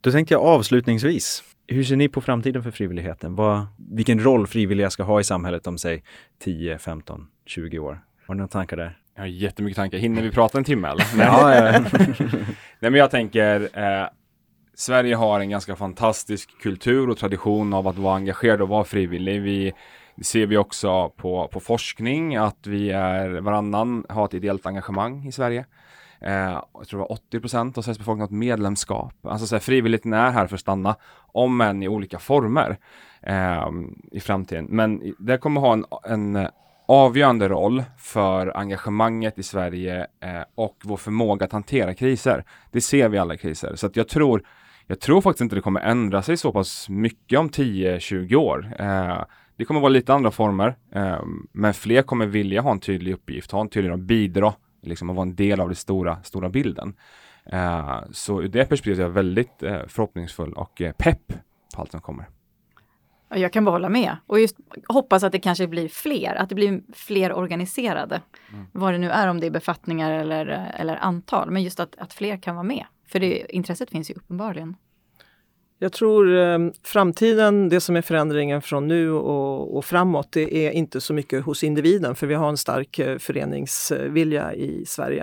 [0.00, 3.34] Då tänkte jag avslutningsvis, hur ser ni på framtiden för frivilligheten?
[3.34, 6.02] Vad, vilken roll frivilliga ska ha i samhället om säg
[6.38, 8.00] 10, 15, 20 år?
[8.26, 8.98] Har ni några tankar där?
[9.14, 9.98] Jag har jättemycket tankar.
[9.98, 11.04] Hinner vi prata en timme eller?
[11.18, 11.80] ja, ja.
[12.80, 14.08] Nej men jag tänker eh,
[14.74, 19.42] Sverige har en ganska fantastisk kultur och tradition av att vara engagerad och vara frivillig.
[19.42, 19.72] Vi
[20.14, 25.26] det ser vi också på, på forskning att vi är varannan har ett ideellt engagemang
[25.26, 25.66] i Sverige.
[26.20, 29.14] Eh, jag tror det var 80 procent av Sveriges befolkning har ett medlemskap.
[29.22, 30.96] Alltså så här, frivilligheten är här för att stanna,
[31.32, 32.78] om än i olika former
[33.22, 33.68] eh,
[34.12, 34.66] i framtiden.
[34.68, 36.48] Men det kommer ha en, en eh,
[36.86, 42.44] avgörande roll för engagemanget i Sverige eh, och vår förmåga att hantera kriser.
[42.70, 43.76] Det ser vi i alla kriser.
[43.76, 44.42] Så att jag tror
[44.90, 48.72] jag tror faktiskt inte det kommer ändra sig så pass mycket om 10-20 år.
[48.78, 49.24] Eh,
[49.56, 53.50] det kommer vara lite andra former, eh, men fler kommer vilja ha en tydlig uppgift,
[53.50, 56.94] ha en tydlig bidra liksom att vara en del av den stora, stora bilden.
[57.52, 61.32] Uh, så ur det perspektivet är jag väldigt uh, förhoppningsfull och uh, pepp
[61.74, 62.28] på allt som kommer.
[63.34, 64.56] Jag kan bara hålla med och just
[64.88, 68.22] hoppas att det kanske blir fler, att det blir fler organiserade.
[68.52, 68.66] Mm.
[68.72, 72.12] Vad det nu är, om det är befattningar eller, eller antal, men just att, att
[72.12, 72.84] fler kan vara med.
[73.06, 74.76] För det, intresset finns ju uppenbarligen.
[75.82, 80.70] Jag tror eh, framtiden, det som är förändringen från nu och, och, framåt, det är
[80.70, 85.22] inte så mycket hos individen för vi har en stark eh, föreningsvilja i Sverige.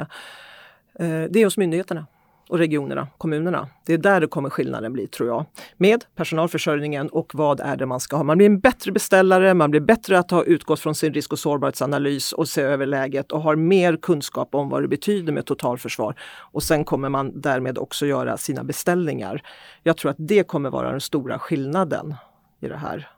[1.00, 2.06] Eh, det är hos myndigheterna
[2.50, 3.68] och regionerna, kommunerna.
[3.86, 5.46] Det är där det kommer skillnaden bli tror jag.
[5.78, 8.24] Med personalförsörjningen och vad är det man ska ha.
[8.24, 11.40] Man blir en bättre beställare, man blir bättre att ha utgått från sin risk och
[11.40, 16.16] sårbarhetsanalys och se över läget och har mer kunskap om vad det betyder med totalförsvar.
[16.52, 19.42] Och sen kommer man därmed också göra sina beställningar.
[19.84, 22.16] Jag tror att det kommer vara den stora skillnaden
[22.60, 23.10] i det här.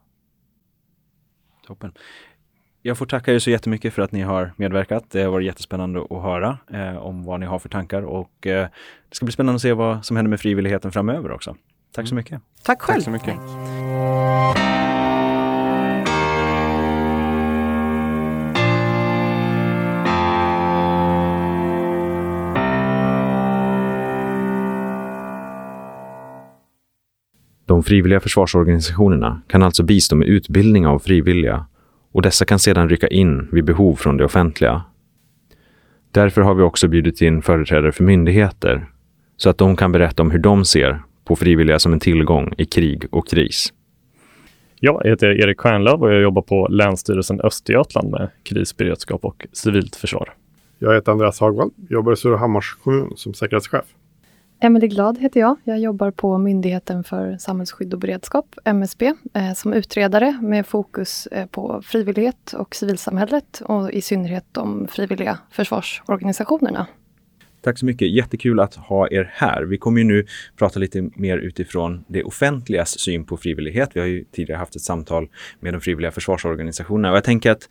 [1.67, 1.93] Toppen.
[2.81, 5.05] Jag får tacka er så jättemycket för att ni har medverkat.
[5.11, 8.67] Det har varit jättespännande att höra eh, om vad ni har för tankar och eh,
[9.09, 11.55] det ska bli spännande att se vad som händer med frivilligheten framöver också.
[11.91, 12.41] Tack så mycket.
[12.63, 12.95] Tack själv.
[12.95, 13.35] Tack så mycket.
[27.65, 31.65] De frivilliga försvarsorganisationerna kan alltså bistå med utbildning av frivilliga
[32.11, 34.83] och dessa kan sedan rycka in vid behov från det offentliga.
[36.11, 38.85] Därför har vi också bjudit in företrädare för myndigheter
[39.37, 42.65] så att de kan berätta om hur de ser på frivilliga som en tillgång i
[42.65, 43.73] krig och kris.
[44.79, 50.33] Jag heter Erik Stjärnlöv och jag jobbar på Länsstyrelsen Östergötland med krisberedskap och civilt försvar.
[50.79, 53.85] Jag heter Andreas Hagvall, jobbar i Surahammars kommun som säkerhetschef.
[54.61, 55.57] Emelie Glad heter jag.
[55.63, 61.45] Jag jobbar på Myndigheten för samhällsskydd och beredskap, MSB, eh, som utredare med fokus eh,
[61.45, 66.87] på frivillighet och civilsamhället och i synnerhet de frivilliga försvarsorganisationerna.
[67.61, 68.11] Tack så mycket.
[68.11, 69.63] Jättekul att ha er här.
[69.63, 70.25] Vi kommer ju nu
[70.57, 73.89] prata lite mer utifrån det offentligas syn på frivillighet.
[73.93, 77.69] Vi har ju tidigare haft ett samtal med de frivilliga försvarsorganisationerna och jag tänker att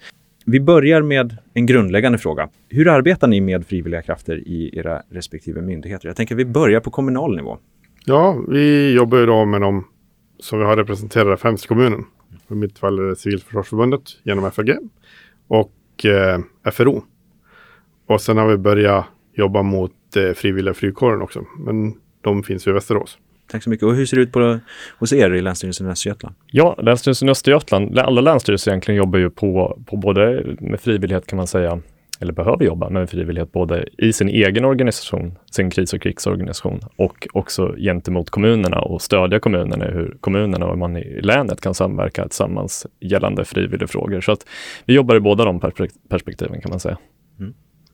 [0.51, 2.49] vi börjar med en grundläggande fråga.
[2.69, 6.09] Hur arbetar ni med frivilliga krafter i era respektive myndigheter?
[6.09, 7.59] Jag tänker att vi börjar på kommunal nivå.
[8.05, 9.85] Ja, vi jobbar ju då med dem
[10.41, 12.05] som vi har representerade främst i kommunen.
[12.51, 14.77] I mitt fall är det Civilförsvarsförbundet genom FAG
[15.49, 17.03] och eh, FRO.
[18.07, 21.45] Och sen har vi börjat jobba mot eh, frivilliga flygkåren också.
[21.59, 23.19] Men de finns ju i Västerås.
[23.51, 23.87] Tack så mycket.
[23.87, 24.59] Och hur ser det ut på,
[24.99, 26.35] hos er i Länsstyrelsen i Östergötland?
[26.47, 31.37] Ja, Länsstyrelsen i Östergötland, alla länsstyrelser egentligen jobbar ju på, på både med frivillighet kan
[31.37, 31.81] man säga,
[32.21, 37.29] eller behöver jobba med frivillighet både i sin egen organisation, sin kris och krigsorganisation och
[37.33, 42.23] också gentemot kommunerna och stödja kommunerna i hur kommunerna och man i länet kan samverka
[42.23, 44.21] tillsammans gällande frivilligfrågor.
[44.21, 44.47] Så att
[44.85, 45.61] vi jobbar i båda de
[46.09, 46.99] perspektiven kan man säga.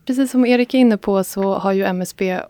[0.06, 2.40] Precis som Erik är inne på så har ju MSB eh,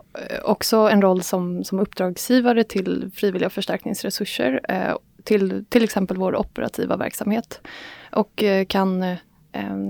[0.43, 4.61] också en roll som, som uppdragsgivare till frivilliga förstärkningsresurser.
[4.69, 7.61] Eh, till, till exempel vår operativa verksamhet.
[8.11, 9.17] Och eh, kan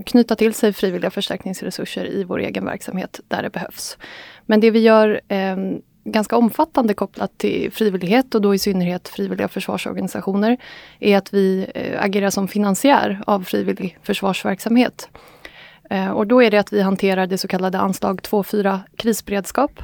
[0.05, 3.97] knyta till sig frivilliga förstärkningsresurser i vår egen verksamhet där det behövs.
[4.45, 5.57] Men det vi gör eh,
[6.03, 10.57] ganska omfattande kopplat till frivillighet och då i synnerhet frivilliga försvarsorganisationer
[10.99, 15.09] är att vi eh, agerar som finansiär av frivillig försvarsverksamhet.
[15.89, 19.81] Eh, och då är det att vi hanterar det så kallade anslag 2.4 krisberedskap,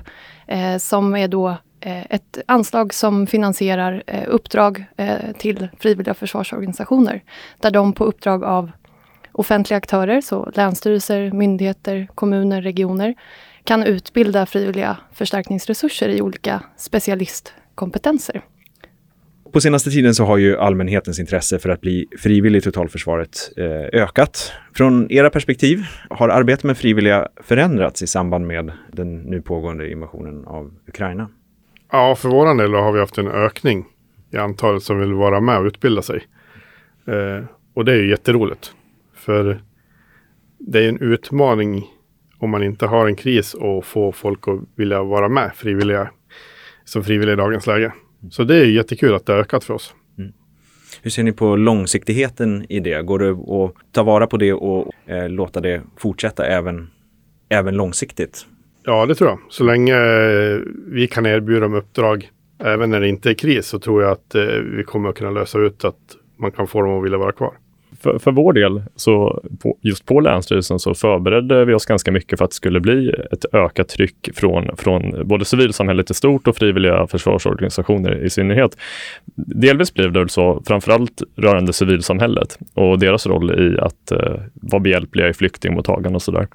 [0.48, 4.86] eh, som är då eh, ett anslag som finansierar uppdrag
[5.38, 7.24] till frivilliga försvarsorganisationer,
[7.60, 8.72] där de på uppdrag av
[9.32, 13.16] offentliga aktörer, så länsstyrelser, myndigheter, kommuner, regioner,
[13.64, 18.42] kan utbilda frivilliga förstärkningsresurser i olika specialistkompetenser.
[19.52, 24.02] På senaste tiden så har ju allmänhetens intresse för att bli frivillig i totalförsvaret eh,
[24.02, 24.52] ökat.
[24.74, 30.46] Från era perspektiv, har arbetet med frivilliga förändrats i samband med den nu pågående invasionen
[30.46, 31.30] av Ukraina?
[31.92, 33.86] Ja, för vår del har vi haft en ökning
[34.32, 36.28] i antalet som vill vara med och utbilda sig.
[37.06, 38.74] Eh, och det är ju jätteroligt.
[39.14, 39.62] För
[40.58, 41.86] det är en utmaning
[42.40, 46.10] om man inte har en kris och få folk att vilja vara med frivilliga,
[46.86, 47.94] som frivilliga i dagens läge.
[48.30, 49.94] Så det är jättekul att det har ökat för oss.
[51.02, 53.02] Hur ser ni på långsiktigheten i det?
[53.02, 56.90] Går det att ta vara på det och eh, låta det fortsätta även,
[57.50, 58.46] även långsiktigt?
[58.84, 59.40] Ja, det tror jag.
[59.50, 62.30] Så länge eh, vi kan erbjuda dem uppdrag,
[62.60, 64.44] även när det inte är kris, så tror jag att eh,
[64.78, 67.54] vi kommer att kunna lösa ut att man kan få dem att vilja vara kvar.
[68.04, 72.38] För, för vår del, så på, just på Länsstyrelsen, så förberedde vi oss ganska mycket
[72.38, 76.56] för att det skulle bli ett ökat tryck från, från både civilsamhället i stort och
[76.56, 78.78] frivilliga försvarsorganisationer i synnerhet.
[79.36, 84.80] Delvis blev det väl så, framförallt rörande civilsamhället och deras roll i att eh, vara
[84.80, 86.48] behjälpliga i flyktingmottagande och sådär.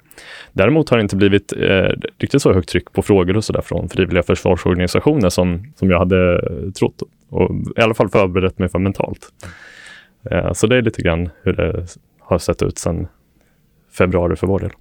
[0.53, 3.89] Däremot har det inte blivit eh, riktigt så högt tryck på frågor och sådär från
[3.89, 6.41] frivilliga försvarsorganisationer som, som jag hade
[6.79, 9.29] trott och i alla fall förberett mig för mentalt.
[10.31, 11.85] Eh, Så det är lite grann hur det
[12.19, 13.07] har sett ut sedan
[13.91, 14.71] februari för vår del.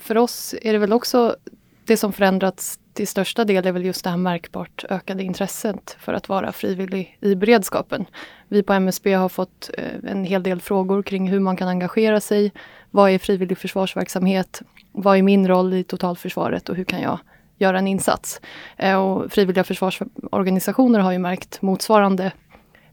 [0.00, 1.36] För oss är det väl också
[1.84, 6.12] det som förändrats till största del är väl just det här märkbart ökade intresset för
[6.14, 8.04] att vara frivillig i beredskapen.
[8.48, 12.20] Vi på MSB har fått eh, en hel del frågor kring hur man kan engagera
[12.20, 12.52] sig.
[12.90, 14.62] Vad är frivillig försvarsverksamhet?
[14.92, 17.18] Vad är min roll i totalförsvaret och hur kan jag
[17.58, 18.40] göra en insats?
[18.76, 22.32] Eh, Och frivilliga försvarsorganisationer har ju märkt motsvarande eh,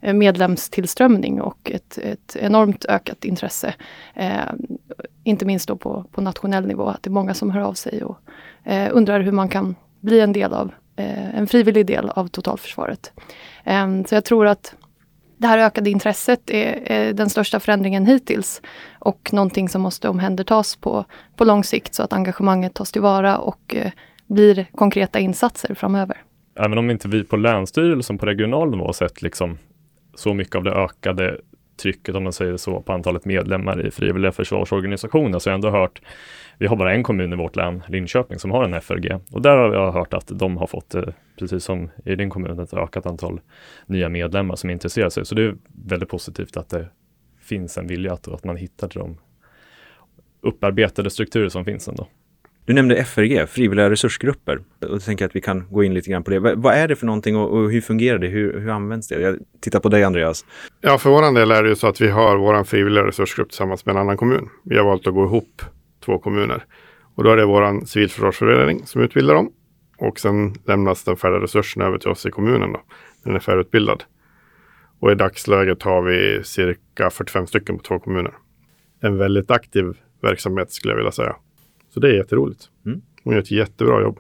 [0.02, 3.74] Eh, medlemstillströmning och ett, ett enormt ökat intresse.
[4.16, 4.40] Eh,
[5.24, 8.04] inte minst då på, på nationell nivå, att det är många som hör av sig
[8.04, 8.18] och
[8.64, 13.12] eh, undrar hur man kan bli en del av, eh, en frivillig del av totalförsvaret.
[13.64, 14.76] Eh, så jag tror att
[15.38, 18.62] det här ökade intresset är, är, den största förändringen hittills
[19.00, 23.76] och någonting som måste omhändertas på, på lång sikt så att engagemanget tas tillvara och
[23.76, 23.92] eh,
[24.28, 26.18] blir konkreta insatser framöver.
[26.56, 29.58] Även om inte vi på länsstyrelsen på regional nivå sett liksom
[30.20, 31.38] så mycket av det ökade
[31.82, 35.70] trycket, om man säger så, på antalet medlemmar i frivilliga försvarsorganisationer, så jag har ändå
[35.70, 36.02] hört,
[36.58, 39.20] vi har bara en kommun i vårt län, Linköping, som har en FRG.
[39.32, 41.04] Och där har jag hört att de har fått, eh,
[41.40, 43.42] precis som i din kommun, ett ökat antal
[43.86, 45.26] nya medlemmar som intresserar sig.
[45.26, 45.56] Så det är
[45.88, 46.90] väldigt positivt att det
[47.42, 49.18] finns en vilja att, att man hittar till de
[50.42, 52.08] upparbetade strukturer som finns ändå.
[52.70, 54.58] Du nämnde FRG, frivilliga resursgrupper.
[54.58, 56.40] Och jag tänker att vi kan gå in lite grann på det.
[56.40, 58.28] vad är det för någonting och, hur fungerar det?
[58.28, 59.22] Hur, hur, används det?
[59.22, 60.46] Jag tittar på dig Andreas.
[60.82, 63.86] Ja, för vår del är det ju så att vi har vår frivilliga resursgrupp tillsammans
[63.86, 64.50] med en annan kommun.
[64.64, 65.62] Vi har valt att gå ihop
[66.06, 66.66] två kommuner.
[67.16, 69.52] Och då är det vår civilförsvarsförening som utbildar dem.
[69.98, 72.82] Och sen lämnas den färdiga resursen över till oss i kommunen då.
[73.24, 74.04] Den är färdigutbildad.
[75.00, 78.34] Och i dagsläget har vi cirka 45 stycken på två kommuner.
[79.02, 79.86] En väldigt aktiv
[80.22, 81.36] verksamhet skulle jag vilja säga.
[81.90, 82.70] Så det är jätteroligt.
[82.86, 83.02] Mm.
[83.24, 84.20] Hon gör ett jättebra jobb.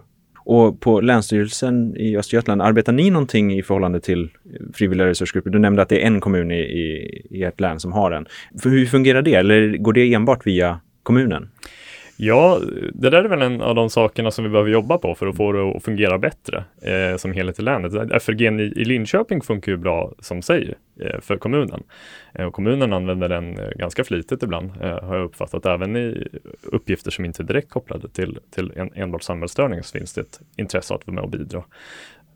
[0.52, 4.30] Och på Länsstyrelsen i Östergötland, arbetar ni någonting i förhållande till
[4.74, 5.50] frivilliga resursgrupper?
[5.50, 8.26] Du nämnde att det är en kommun i, i, i ert län som har en.
[8.62, 9.36] För hur fungerar det?
[9.36, 11.50] Eller går det enbart via kommunen?
[12.22, 12.60] Ja,
[12.94, 15.38] det där är väl en av de sakerna som vi behöver jobba på för att
[15.38, 18.24] få det att fungera bättre eh, som helhet i länet.
[18.24, 21.84] FRG i, i Linköping funkar ju bra som sig eh, för kommunen.
[22.34, 25.66] Eh, och kommunen använder den eh, ganska flitigt ibland, eh, har jag uppfattat.
[25.66, 26.28] Även i
[26.64, 30.40] uppgifter som inte är direkt kopplade till, till en, enbart samhällsstörning så finns det ett
[30.58, 31.64] intresse att vara med och bidra.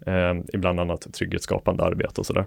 [0.06, 2.46] Eh, i bland annat trygghetsskapande arbete och sådär.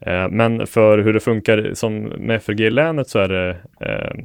[0.00, 4.24] Eh, men för hur det funkar som med FRG-länet så är det eh,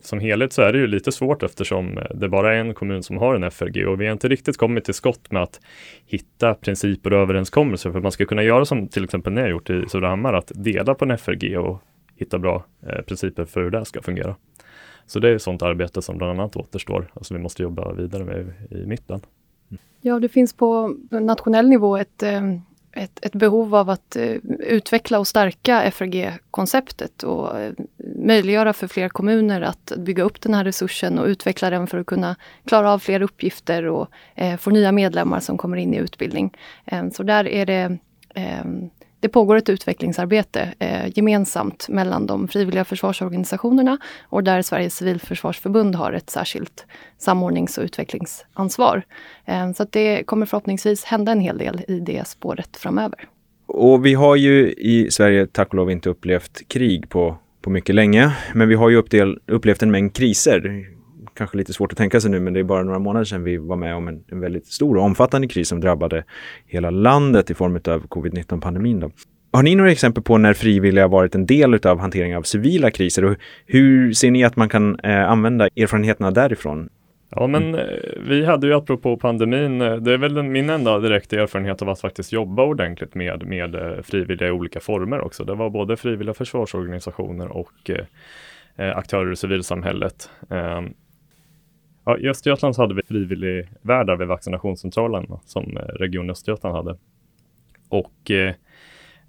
[0.00, 3.16] som helhet så är det ju lite svårt eftersom det bara är en kommun som
[3.16, 5.60] har en FRG och vi har inte riktigt kommit till skott med att
[6.06, 9.48] hitta principer och överenskommelser för att man ska kunna göra som till exempel ni har
[9.48, 11.82] gjort i Surahammar, att dela på en FRG och
[12.16, 14.36] hitta bra eh, principer för hur det ska fungera.
[15.06, 18.24] Så det är sånt arbete som bland annat återstår och som vi måste jobba vidare
[18.24, 19.20] med i mitten.
[20.00, 22.40] Ja, det finns på nationell nivå ett eh,
[22.96, 27.72] ett, ett behov av att eh, utveckla och stärka FRG-konceptet och eh,
[28.16, 32.06] möjliggöra för fler kommuner att bygga upp den här resursen och utveckla den för att
[32.06, 36.56] kunna klara av fler uppgifter och eh, få nya medlemmar som kommer in i utbildning.
[37.12, 37.98] så där är det
[39.26, 46.12] det pågår ett utvecklingsarbete eh, gemensamt mellan de frivilliga försvarsorganisationerna och där Sveriges civilförsvarsförbund har
[46.12, 46.86] ett särskilt
[47.18, 49.02] samordnings och utvecklingsansvar.
[49.44, 53.28] Eh, så att det kommer förhoppningsvis hända en hel del i det spåret framöver.
[53.66, 57.94] Och vi har ju i Sverige tack och lov inte upplevt krig på, på mycket
[57.94, 60.86] länge, men vi har ju uppdel, upplevt en mängd kriser
[61.36, 63.56] kanske lite svårt att tänka sig nu, men det är bara några månader sedan vi
[63.56, 66.24] var med om en, en väldigt stor och omfattande kris som drabbade
[66.66, 69.10] hela landet i form av covid-19-pandemin.
[69.52, 73.24] Har ni några exempel på när frivilliga varit en del av hanteringen av civila kriser
[73.24, 76.88] och hur ser ni att man kan eh, använda erfarenheterna därifrån?
[77.30, 77.86] Ja, men mm.
[78.28, 82.00] vi hade ju apropå pandemin, eh, det är väl min enda direkta erfarenhet av att
[82.00, 85.44] faktiskt jobba ordentligt med, med eh, frivilliga i olika former också.
[85.44, 87.90] Det var både frivilliga försvarsorganisationer och
[88.76, 90.30] eh, aktörer i civilsamhället.
[90.50, 90.82] Eh,
[92.08, 96.98] Ja, I Östergötland så hade vi frivilligvärdar vid vaccinationscentralen som eh, Region Östergötland hade.
[97.88, 98.54] Och eh,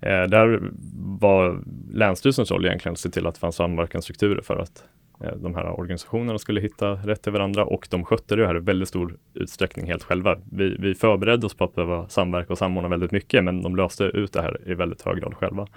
[0.02, 0.72] eh, där
[1.20, 4.84] var Länsstyrelsens roll egentligen att se till att det fanns samverkansstrukturer för att
[5.24, 8.60] eh, de här organisationerna skulle hitta rätt till varandra och de skötte det här i
[8.60, 10.38] väldigt stor utsträckning helt själva.
[10.52, 14.04] Vi, vi förberedde oss på att behöva samverka och samordna väldigt mycket men de löste
[14.04, 15.68] ut det här i väldigt hög grad själva.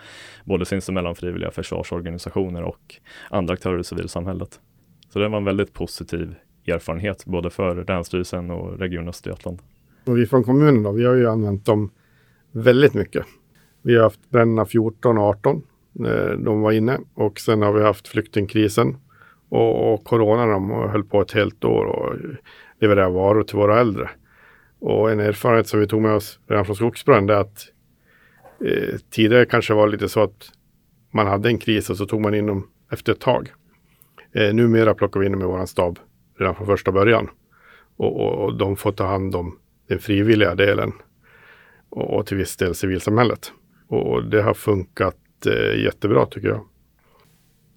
[0.44, 2.94] Både sinsemellan frivilliga försvarsorganisationer och
[3.30, 4.60] andra aktörer i civilsamhället.
[5.08, 6.34] Så det var en väldigt positiv
[6.70, 9.58] erfarenhet både för Länsstyrelsen och Region Östergötland.
[10.04, 11.90] Och vi från kommunen då, vi har ju använt dem
[12.52, 13.26] väldigt mycket.
[13.82, 17.72] Vi har haft bränderna 14 och 18 när eh, de var inne och sen har
[17.72, 18.96] vi haft flyktingkrisen
[19.48, 22.14] och, och corona de höll på ett helt år och
[22.80, 24.10] levererade varor till våra äldre.
[24.78, 27.66] Och en erfarenhet som vi tog med oss redan från skogsbrand är att
[28.64, 30.52] eh, tidigare kanske var lite så att
[31.10, 33.52] man hade en kris och så tog man in dem efter ett tag.
[34.32, 35.98] Eh, numera plockar vi in dem i våran stab
[36.40, 37.28] redan från första början.
[37.96, 40.92] Och, och, och de får ta hand om den frivilliga delen
[41.88, 43.52] och, och till viss del civilsamhället.
[43.88, 45.16] Och, och det har funkat
[45.46, 46.66] eh, jättebra tycker jag.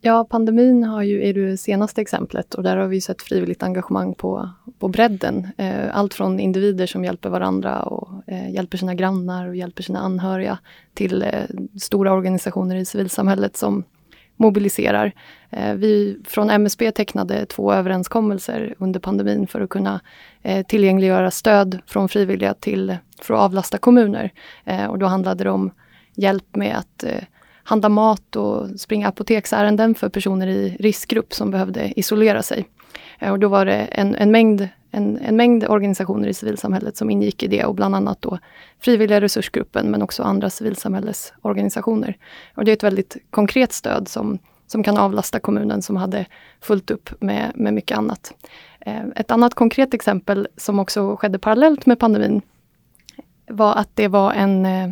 [0.06, 4.14] Ja, pandemin har ju, är det senaste exemplet och där har vi sett frivilligt engagemang
[4.14, 4.50] på,
[4.80, 5.48] på bredden.
[5.58, 10.00] Eh, allt från individer som hjälper varandra och eh, hjälper sina grannar och hjälper sina
[10.00, 10.60] anhöriga
[10.94, 11.30] till eh,
[11.82, 13.84] stora organisationer i civilsamhället som
[14.36, 15.12] mobiliserar.
[15.50, 20.02] Eh, vi från MSB tecknade två överenskommelser under pandemin för att kunna
[20.42, 24.32] eh, tillgängliggöra stöd från frivilliga till, för att avlasta kommuner.
[24.66, 25.72] Eh, och då handlade det om
[26.16, 27.04] hjälp med att
[27.64, 32.66] handla mat och springa apoteksärenden för personer i riskgrupp som behövde isolera sig.
[33.22, 37.44] Och då var det en, en, mängd, en, en mängd organisationer i civilsamhället som ingick
[37.44, 38.40] i det och bland annat då
[38.80, 42.18] Frivilliga resursgruppen men också andra civilsamhällesorganisationer.
[42.56, 46.26] Och det är ett väldigt konkret stöd som, som kan avlasta kommunen som hade
[46.62, 48.34] fullt upp med, med mycket annat.
[48.80, 52.42] Eh, ett annat konkret exempel som också skedde parallellt med pandemin
[53.48, 54.90] var att det var en, eh,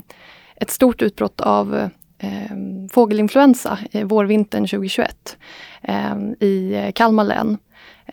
[0.56, 2.56] ett stort utbrott av eh,
[2.92, 5.38] fågelinfluensa vårvintern 2021
[5.82, 7.58] eh, i Kalmar län.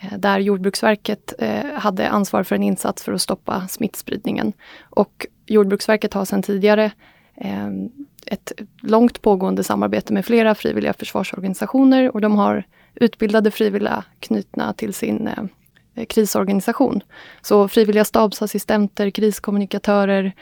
[0.01, 4.53] Eh, där Jordbruksverket eh, hade ansvar för en insats för att stoppa smittspridningen.
[4.90, 6.90] Och Jordbruksverket har sedan tidigare
[7.36, 7.68] eh,
[8.26, 14.94] ett långt pågående samarbete med flera frivilliga försvarsorganisationer och de har utbildade frivilliga knutna till
[14.94, 15.30] sin
[16.09, 17.01] krisorganisation.
[17.42, 20.32] Så frivilliga stabsassistenter, kriskommunikatörer,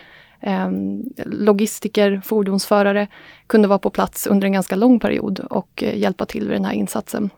[1.25, 3.09] logistiker, fordonsförare
[3.47, 6.73] kunde vara på plats under en ganska lång period och hjälpa till vid den här
[6.73, 7.31] insatsen.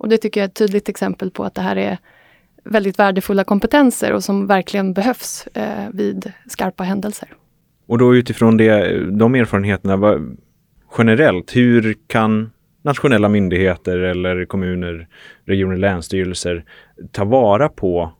[0.00, 1.98] Och det tycker jag är ett tydligt exempel på att det här är
[2.64, 7.28] väldigt värdefulla kompetenser och som verkligen behövs eh, vid skarpa händelser.
[7.86, 10.36] Och då utifrån det, de erfarenheterna, vad,
[10.98, 12.50] generellt, hur kan
[12.82, 15.08] nationella myndigheter eller kommuner,
[15.44, 16.64] regioner, länsstyrelser
[17.12, 18.12] ta vara på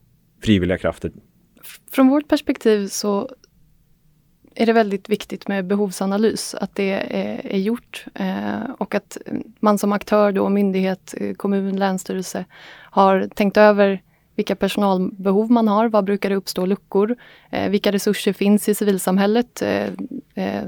[0.43, 1.11] frivilliga krafter?
[1.91, 3.29] Från vårt perspektiv så
[4.55, 9.17] är det väldigt viktigt med behovsanalys, att det är, är gjort eh, och att
[9.59, 12.45] man som aktör, då, myndighet, eh, kommun, länsstyrelse
[12.91, 14.01] har tänkt över
[14.35, 17.15] vilka personalbehov man har, Var brukar det uppstå luckor,
[17.49, 19.87] eh, vilka resurser finns i civilsamhället eh,
[20.35, 20.63] eh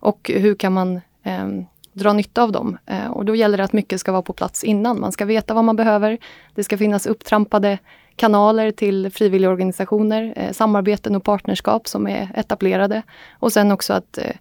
[0.00, 1.48] och hur kan man eh,
[1.92, 2.78] dra nytta av dem.
[2.86, 5.00] Eh, och då gäller det att mycket ska vara på plats innan.
[5.00, 6.18] Man ska veta vad man behöver.
[6.54, 7.78] Det ska finnas upptrampade
[8.18, 13.02] kanaler till frivilligorganisationer, eh, samarbeten och partnerskap som är etablerade.
[13.32, 14.34] Och sen också att eh,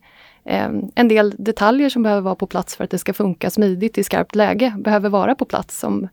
[0.45, 3.97] eh, en del detaljer som behöver vara på plats för att det ska funka smidigt
[3.97, 6.07] i skarpt läge behöver vara på plats som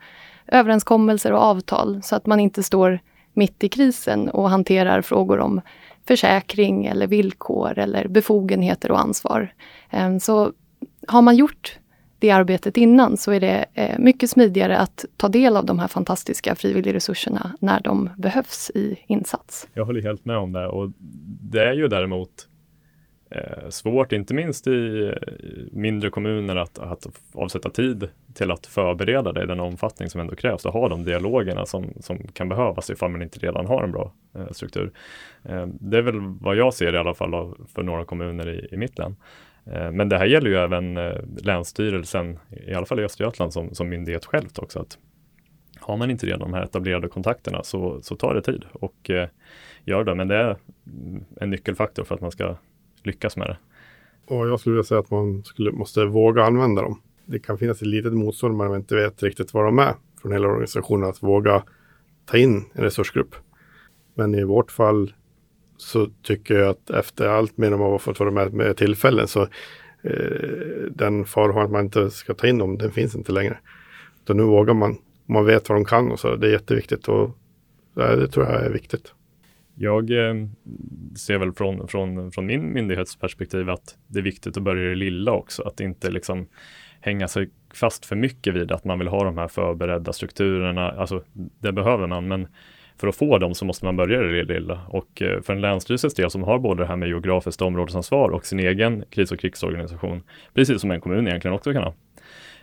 [0.47, 2.99] överenskommelser och avtal så att man inte står
[3.33, 5.61] mitt i krisen och hanterar frågor om
[6.07, 9.55] försäkring eller villkor eller befogenheter och ansvar.
[9.91, 10.53] Eh, så
[11.09, 11.79] har man gjort
[12.25, 15.89] det arbetet innan så är det eh, mycket smidigare att ta del av de här
[15.89, 19.69] fantastiska frivilligresurserna när de behövs i insats.
[19.75, 20.93] Jag håller helt med om det och
[21.41, 22.31] det är ju däremot
[23.31, 25.13] eh, svårt, inte minst i
[25.73, 30.35] mindre kommuner, att, att avsätta tid till att förbereda det i den omfattning som ändå
[30.35, 33.93] krävs och ha de dialogerna som, som kan behövas ifall man inte redan har en
[33.93, 34.93] bra eh, struktur.
[35.43, 38.77] Eh, det är väl vad jag ser i alla fall för några kommuner i, i
[38.77, 39.17] mitt län.
[39.67, 43.75] Eh, men det här gäller ju även eh, Länsstyrelsen, i alla fall i Östergötland som,
[43.75, 44.79] som myndighet självt också.
[44.81, 44.99] Att
[45.81, 49.29] har man inte redan de här etablerade kontakterna så, så tar det tid och eh,
[49.85, 50.15] gör det.
[50.15, 50.57] Men det är
[50.87, 52.57] mm, en nyckelfaktor för att man ska
[53.03, 53.57] lyckas med det.
[54.35, 57.01] Och jag skulle vilja säga att man skulle, måste våga använda dem.
[57.25, 60.49] Det kan finnas ett litet motstånd man inte vet riktigt vad de är från hela
[60.49, 61.63] organisationen att våga
[62.27, 63.35] ta in en resursgrupp.
[64.15, 65.13] Men i vårt fall
[65.85, 69.43] så tycker jag att efter allt mer de har fått vara med med tillfällen så
[70.03, 73.59] eh, den farhågan att man inte ska ta in dem, den finns inte längre.
[74.27, 77.31] Så nu vågar man, man vet vad de kan och så, det är jätteviktigt och
[77.95, 79.15] det, det tror jag är viktigt.
[79.75, 80.35] Jag eh,
[81.17, 84.95] ser väl från, från, från min myndighetsperspektiv att det är viktigt att börja i det
[84.95, 86.47] lilla också, att inte liksom
[87.01, 90.91] hänga sig fast för mycket vid att man vill ha de här förberedda strukturerna.
[90.91, 91.23] Alltså,
[91.59, 92.49] det behöver man, men
[93.01, 94.81] för att få dem så måste man börja i det lilla.
[94.89, 98.47] Och eh, för en länsstyrelses del som har både det här med geografiskt områdesansvar och
[98.47, 100.23] sin egen kris och krigsorganisation,
[100.55, 101.95] precis som en kommun egentligen också kan ha,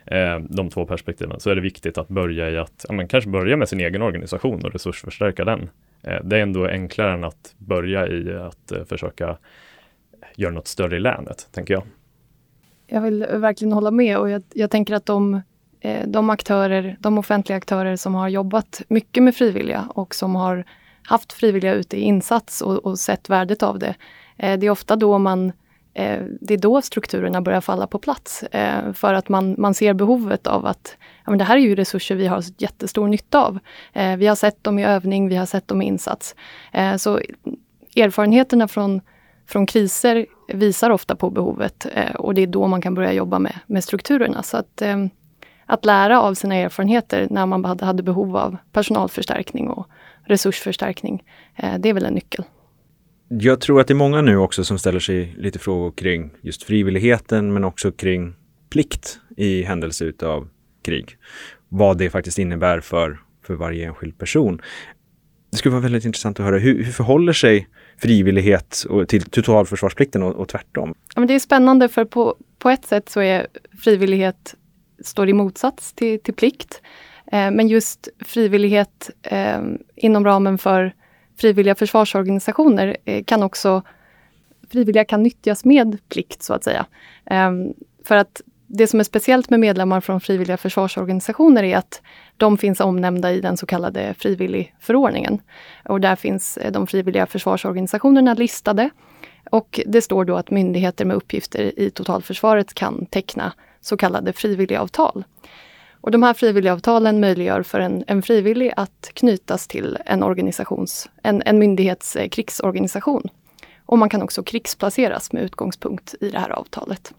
[0.06, 3.56] eh, de två perspektiven, så är det viktigt att börja i att ja, kanske börja
[3.56, 5.70] med sin egen organisation och resursförstärka den.
[6.02, 9.36] Eh, det är ändå enklare än att börja i att försöka
[10.36, 11.82] göra något större i länet, tänker jag.
[12.86, 15.40] Jag vill verkligen hålla med och jag, jag tänker att de
[15.84, 20.64] Eh, de aktörer, de offentliga aktörer som har jobbat mycket med frivilliga och som har
[21.02, 23.94] haft frivilliga ute i insats och, och sett värdet av det.
[24.36, 25.52] Eh, det är ofta då man
[25.94, 28.42] eh, det är då strukturerna börjar falla på plats.
[28.42, 31.74] Eh, för att man, man ser behovet av att ja, men det här är ju
[31.74, 33.58] resurser vi har jättestor nytta av.
[33.92, 36.34] Eh, vi har sett dem i övning, vi har sett dem i insats.
[36.98, 37.20] så
[37.96, 39.00] erfarenheterna från,
[39.46, 43.58] från kriser visar ofta på behovet och det är då man kan börja jobba med,
[43.66, 44.42] med strukturerna.
[44.42, 44.82] Så att
[45.72, 49.86] att lära av sina erfarenheter när man hade behov av personalförstärkning och
[50.24, 51.22] resursförstärkning.
[51.56, 52.44] Eh, det är väl en nyckel.
[53.28, 56.62] Jag tror att det är många nu också som ställer sig lite frågor kring just
[56.62, 58.34] frivilligheten men också kring
[58.70, 60.48] plikt i händelse utav
[60.84, 61.16] krig.
[61.68, 64.60] Vad det faktiskt innebär för, för varje enskild person.
[65.50, 66.58] Det skulle vara väldigt intressant att höra.
[66.58, 67.68] Hur, hur förhåller sig
[67.98, 70.94] frivillighet och, till totalförsvarsplikten och, och tvärtom?
[71.14, 73.46] Ja, men det är spännande för på, på ett sätt så är
[73.84, 74.54] frivillighet
[75.02, 76.82] står i motsats till, till plikt.
[77.26, 79.60] Eh, men just frivillighet eh,
[79.96, 80.94] inom ramen för
[81.36, 83.82] frivilliga försvarsorganisationer eh, kan också
[84.70, 86.86] frivilliga kan nyttjas med plikt så att säga.
[87.24, 87.50] Eh,
[88.04, 88.42] för att
[88.74, 92.02] det som är speciellt med medlemmar från frivilliga försvarsorganisationer är att
[92.36, 95.40] de finns omnämnda i den så kallade frivilligförordningen.
[95.84, 98.90] Och där finns eh, de frivilliga försvarsorganisationerna listade.
[99.50, 103.52] Och det står då att myndigheter med uppgifter i totalförsvaret kan teckna
[103.82, 105.24] så kallade frivilligavtal.
[105.92, 111.42] Och de här frivilligavtalen möjliggör för en, en frivillig att knytas till en, organisations, en,
[111.46, 113.28] en myndighets eh, krigsorganisation.
[113.86, 117.14] Och man kan också krigsplaceras med utgångspunkt i det här avtalet.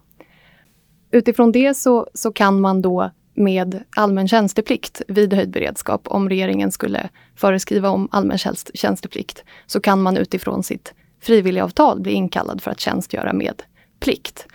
[1.12, 6.72] Utifrån det så, så kan man då med allmän tjänsteplikt vid höjd beredskap, om regeringen
[6.72, 8.38] skulle föreskriva om allmän
[8.74, 13.64] tjänsteplikt, så kan man utifrån sitt frivilligavtal bli inkallad för att tjänstgöra med
[14.00, 14.48] plikt.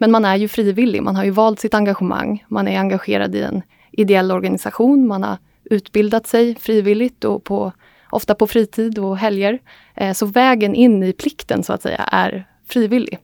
[0.00, 3.42] Men man är ju frivillig, man har ju valt sitt engagemang, man är engagerad i
[3.42, 7.72] en ideell organisation, man har utbildat sig frivilligt och på,
[8.10, 9.58] ofta på fritid och helger.
[9.94, 13.18] Eh, så vägen in i plikten så att säga är frivillig.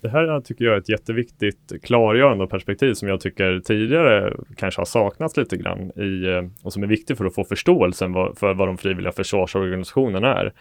[0.00, 4.86] Det här tycker jag är ett jätteviktigt klargörande perspektiv som jag tycker tidigare kanske har
[4.86, 8.68] saknats lite grann i eh, och som är viktigt för att få förståelsen för vad
[8.68, 10.52] de frivilliga försvarsorganisationerna är.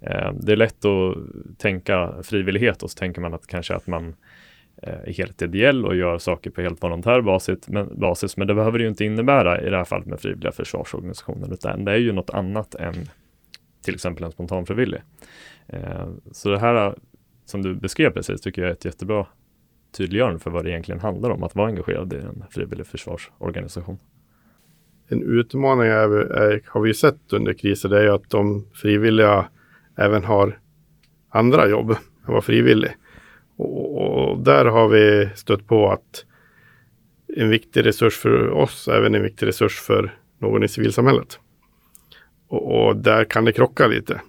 [0.00, 1.16] Eh, det är lätt att
[1.58, 4.14] tänka frivillighet och så tänker man att kanske att man
[4.82, 8.54] Eh, är helt ideell och gör saker på helt volontär basis men, basis, men det
[8.54, 11.96] behöver det ju inte innebära i det här fallet med frivilliga försvarsorganisationer, utan det är
[11.96, 12.94] ju något annat än
[13.84, 15.00] till exempel en spontanfrivillig.
[15.66, 16.94] Eh, så det här
[17.44, 19.26] som du beskrev precis tycker jag är ett jättebra
[19.96, 23.98] tydliggörande för vad det egentligen handlar om att vara engagerad i en frivillig försvarsorganisation.
[25.08, 29.48] En utmaning är, är, har vi sett under krisen, det är att de frivilliga
[29.96, 30.58] även har
[31.28, 32.90] andra jobb än vad frivillig.
[33.60, 36.24] Och, och, där har vi stött på att
[37.36, 41.38] en viktig resurs för oss, även en viktig resurs för någon i civilsamhället.
[42.48, 44.20] Och, och där kan det krocka lite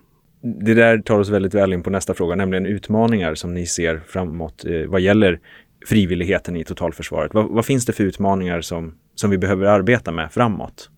[0.42, 4.02] det där tar oss väldigt väl in på nästa fråga, nämligen utmaningar som ni ser
[4.08, 5.40] framåt eh, vad gäller
[5.86, 7.34] frivilligheten i totalförsvaret.
[7.34, 10.90] Vad, vad, finns det för utmaningar som, som vi behöver arbeta med framåt?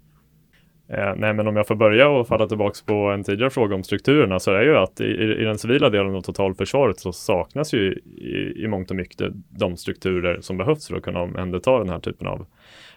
[0.94, 3.84] Eh, nej, men om jag får börja och falla tillbaka på en tidigare fråga om
[3.84, 7.74] strukturerna så är det ju att i, i den civila delen av totalförsvaret så saknas
[7.74, 11.90] ju i, i mångt och mycket de strukturer som behövs för att kunna omhänderta den
[11.90, 12.46] här typen av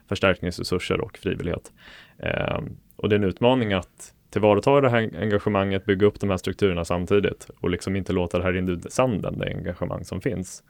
[0.08, 1.72] förstärkningsresurser och frivillighet.
[2.18, 2.60] Eh,
[2.96, 6.84] och det är en utmaning att tillvarata det här engagemanget, bygga upp de här strukturerna
[6.84, 10.62] samtidigt och liksom inte låta det här rinna ut sanden, det engagemang som finns.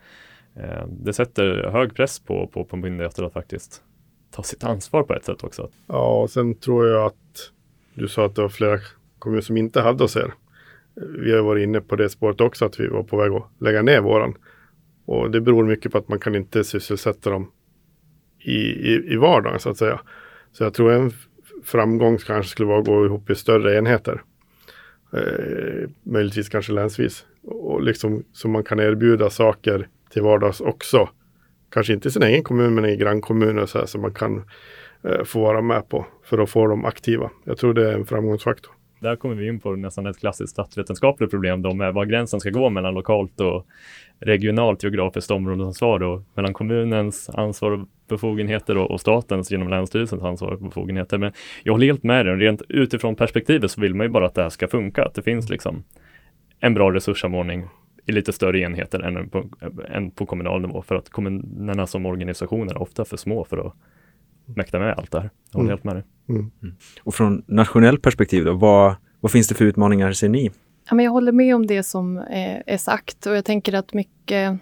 [0.57, 3.83] Eh, det sätter hög press på, på, på myndigheter att faktiskt
[4.31, 5.71] ta sitt ansvar på ett sätt också.
[5.87, 7.53] Ja, och sen tror jag att
[7.95, 8.79] du sa att det var flera
[9.19, 10.35] kommuner som inte hade oss här.
[11.19, 13.83] Vi har varit inne på det spåret också, att vi var på väg att lägga
[13.83, 14.35] ner våran.
[15.05, 17.51] Och det beror mycket på att man kan inte sysselsätta dem
[18.39, 18.57] i,
[18.93, 20.01] i, i vardagen så att säga.
[20.53, 21.13] Så jag tror en
[21.65, 24.23] framgång kanske skulle vara att gå ihop i större enheter.
[25.13, 27.27] Eh, möjligtvis kanske länsvis.
[27.43, 31.09] Och liksom så man kan erbjuda saker till vardags också.
[31.77, 34.45] Kanske inte i sin egen kommun men i grannkommuner så här som man kan
[35.05, 37.31] eh, få vara med på för att få dem aktiva.
[37.45, 38.73] Jag tror det är en framgångsfaktor.
[39.01, 42.51] Där kommer vi in på nästan ett klassiskt statsvetenskapligt problem då med var gränsen ska
[42.51, 43.67] gå mellan lokalt och
[44.21, 50.53] regionalt geografiskt områdesansvar och mellan kommunens ansvar och befogenheter och, och statens genom Länsstyrelsens ansvar
[50.53, 51.19] och befogenheter.
[51.19, 52.37] Men jag håller helt med dig.
[52.37, 55.05] Rent utifrån perspektivet så vill man ju bara att det här ska funka.
[55.05, 55.85] Att det finns liksom
[56.61, 57.65] en bra resurssamordning
[58.07, 59.45] i lite större enheter än på,
[59.89, 63.75] än på kommunal nivå för att kommunerna som organisationer är ofta för små för att
[64.45, 65.31] mäkta med allt det här.
[65.51, 65.71] Jag håller mm.
[65.71, 66.05] helt med dig.
[66.29, 66.51] Mm.
[66.63, 66.75] Mm.
[67.03, 70.51] Och från nationellt perspektiv då, vad, vad finns det för utmaningar ser ni?
[70.89, 74.59] Ja, men jag håller med om det som är, sagt och jag tänker att mycket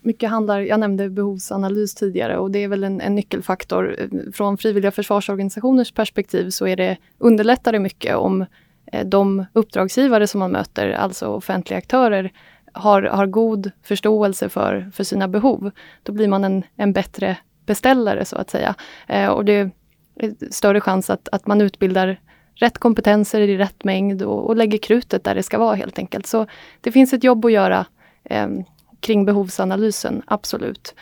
[0.00, 3.96] mycket handlar, jag nämnde behovsanalys tidigare och det är väl en, en, nyckelfaktor.
[4.32, 8.44] Från frivilliga försvarsorganisationers perspektiv så är det, underlättar det mycket om
[8.92, 12.32] eh, de uppdragsgivare som man möter, alltså offentliga aktörer,
[12.74, 15.70] har, har god förståelse för, för sina behov.
[16.02, 18.74] Då blir man en, en bättre beställare så att säga.
[19.08, 19.70] Eh, och det är
[20.50, 22.20] större chans att, att man utbildar
[22.54, 26.26] rätt kompetenser i rätt mängd och, och lägger krutet där det ska vara helt enkelt.
[26.26, 26.46] Så
[26.80, 27.86] det finns ett jobb att göra
[28.24, 28.48] eh,
[29.00, 30.94] kring behovsanalysen, absolut.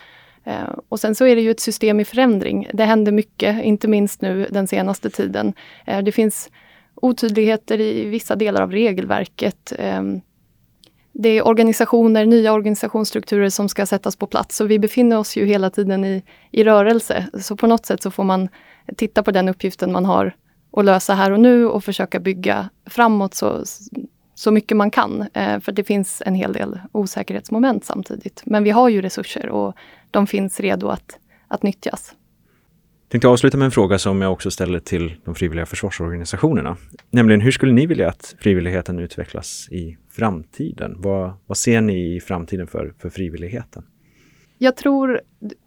[0.43, 2.67] Eh, och sen så är det ju ett system i förändring.
[2.73, 5.53] Det händer mycket, inte minst nu den senaste tiden.
[5.85, 6.49] Eh, det finns
[6.95, 9.73] otydligheter i vissa delar av regelverket.
[9.79, 10.01] Eh,
[11.13, 14.55] det är organisationer, nya organisationsstrukturer som ska sättas på plats.
[14.55, 17.27] Så vi befinner oss ju hela tiden i, i rörelse.
[17.41, 18.49] Så på något sätt så får man
[18.97, 20.35] titta på den uppgiften man har
[20.77, 23.63] att lösa här och nu och försöka bygga framåt så,
[24.35, 25.27] så mycket man kan.
[25.33, 28.43] Eh, för det finns en hel del osäkerhetsmoment samtidigt.
[28.45, 29.75] Men vi har ju resurser och
[30.11, 32.13] de finns redo att, att nyttjas.
[33.03, 36.77] Jag tänkte avsluta med en fråga som jag också ställer till de frivilliga försvarsorganisationerna.
[37.09, 40.95] Nämligen, hur skulle ni vilja att frivilligheten utvecklas i framtiden?
[40.97, 43.83] Vad, vad ser ni i framtiden för, för frivilligheten?
[44.57, 45.21] Jag tror,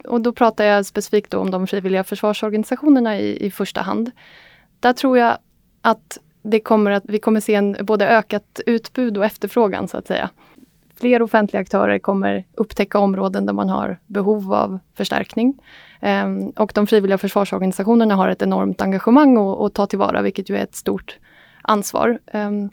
[0.05, 4.11] och då pratar jag specifikt om de frivilliga försvarsorganisationerna i, i första hand.
[4.80, 5.38] Där tror jag
[5.80, 10.07] att det kommer att, vi kommer se en både ökat utbud och efterfrågan så att
[10.07, 10.30] säga.
[11.01, 15.59] Fler offentliga aktörer kommer upptäcka områden där man har behov av förstärkning.
[16.01, 20.57] Ehm, och de frivilliga försvarsorganisationerna har ett enormt engagemang att, att ta tillvara, vilket ju
[20.57, 21.18] är ett stort
[21.62, 22.18] ansvar.
[22.26, 22.70] Ehm,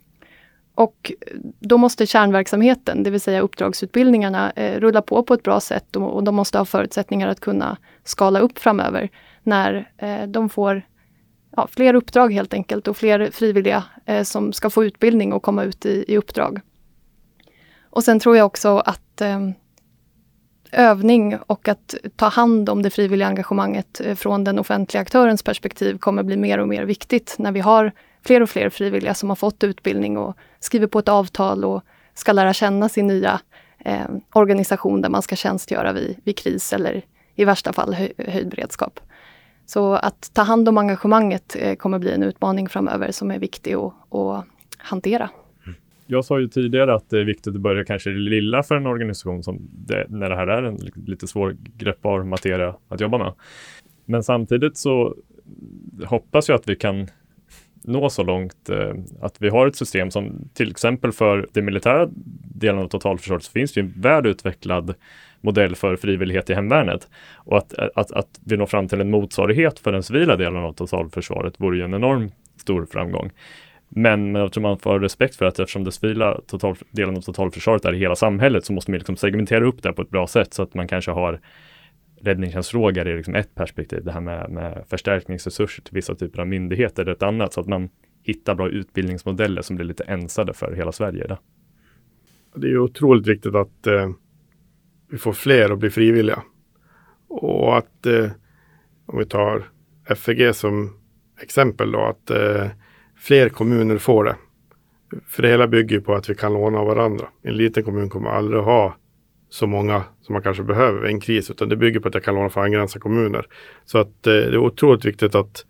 [0.75, 1.11] och
[1.59, 6.15] då måste kärnverksamheten, det vill säga uppdragsutbildningarna, eh, rulla på på ett bra sätt och,
[6.15, 9.09] och, de måste ha förutsättningar att kunna skala upp framöver
[9.43, 10.81] när eh, de får
[11.55, 15.63] ja, fler uppdrag helt enkelt och fler frivilliga eh, som ska få utbildning och komma
[15.63, 16.61] ut i, i uppdrag.
[17.89, 19.39] Och sen tror jag också att eh,
[20.71, 25.97] övning och att ta hand om det frivilliga engagemanget eh, från den offentliga aktörens perspektiv
[25.97, 27.91] kommer bli mer och mer viktigt när vi har
[28.25, 32.31] fler och fler frivilliga som har fått utbildning och skriver på ett avtal och ska
[32.31, 33.39] lära känna sin nya
[33.85, 37.01] eh, organisation där man ska tjänstgöra vid, vid kris eller
[37.35, 38.99] i värsta fall höj, höjd beredskap.
[39.65, 43.73] Så att ta hand om engagemanget eh, kommer bli en utmaning framöver som är viktig
[43.73, 44.45] att, att
[44.77, 45.29] hantera.
[45.65, 45.75] Mm.
[46.05, 48.87] Jag sa ju tidigare att det är viktigt att börja kanske det lilla för en
[48.87, 53.33] organisation som det, när det här är en lite svårgreppbar materia att jobba med.
[54.05, 55.15] Men samtidigt så
[56.05, 57.07] hoppas jag att vi kan
[57.83, 62.09] nå så långt eh, att vi har ett system som till exempel för den militära
[62.55, 64.93] delen av totalförsvaret så finns det en väl utvecklad
[65.41, 67.07] modell för frivillighet i hemvärnet.
[67.35, 70.73] Och att, att, att vi når fram till en motsvarighet för den civila delen av
[70.73, 73.31] totalförsvaret vore ju en enorm stor framgång.
[73.89, 77.85] Men jag tror man får respekt för att eftersom den civila total, delen av totalförsvaret
[77.85, 80.53] är i hela samhället så måste man liksom segmentera upp det på ett bra sätt
[80.53, 81.39] så att man kanske har
[82.23, 84.03] räddningstjänstfrågor är liksom ett perspektiv.
[84.03, 87.53] Det här med, med förstärkningsresurser till vissa typer av myndigheter är ett annat.
[87.53, 87.89] Så att man
[88.23, 91.27] hittar bra utbildningsmodeller som blir lite ensade för hela Sverige.
[91.27, 91.37] Då.
[92.55, 94.09] Det är otroligt viktigt att eh,
[95.09, 96.43] vi får fler att bli frivilliga.
[97.27, 98.31] Och att eh,
[99.05, 99.63] om vi tar
[100.15, 100.97] FEG som
[101.41, 102.67] exempel då, att eh,
[103.15, 104.35] fler kommuner får det.
[105.27, 107.27] För det hela bygger på att vi kan låna av varandra.
[107.41, 108.95] En liten kommun kommer aldrig ha
[109.53, 112.23] så många som man kanske behöver i en kris, utan det bygger på att jag
[112.23, 113.45] kan låna från angränsande kommuner.
[113.85, 115.65] Så att eh, det är otroligt viktigt att,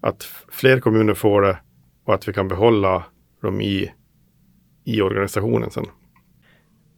[0.00, 1.58] att fler kommuner får det
[2.04, 3.04] och att vi kan behålla
[3.42, 3.92] dem i,
[4.84, 5.84] i organisationen sen.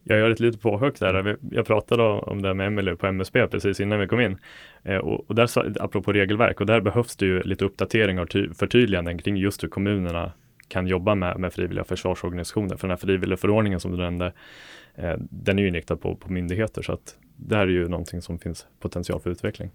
[0.03, 1.37] Jag gör ett litet påhugg där.
[1.51, 4.37] Jag pratade om det med Emelie på MSB precis innan vi kom in.
[4.83, 9.37] Eh, och, där, apropå regelverk, och där behövs det ju lite uppdateringar och förtydliganden kring
[9.37, 10.31] just hur kommunerna
[10.67, 12.77] kan jobba med, med frivilliga försvarsorganisationer.
[12.77, 14.33] För den här frivilligförordningen som du nämnde,
[15.19, 18.39] den är ju inriktad på, på myndigheter så att det här är ju någonting som
[18.39, 19.71] finns potential för utveckling.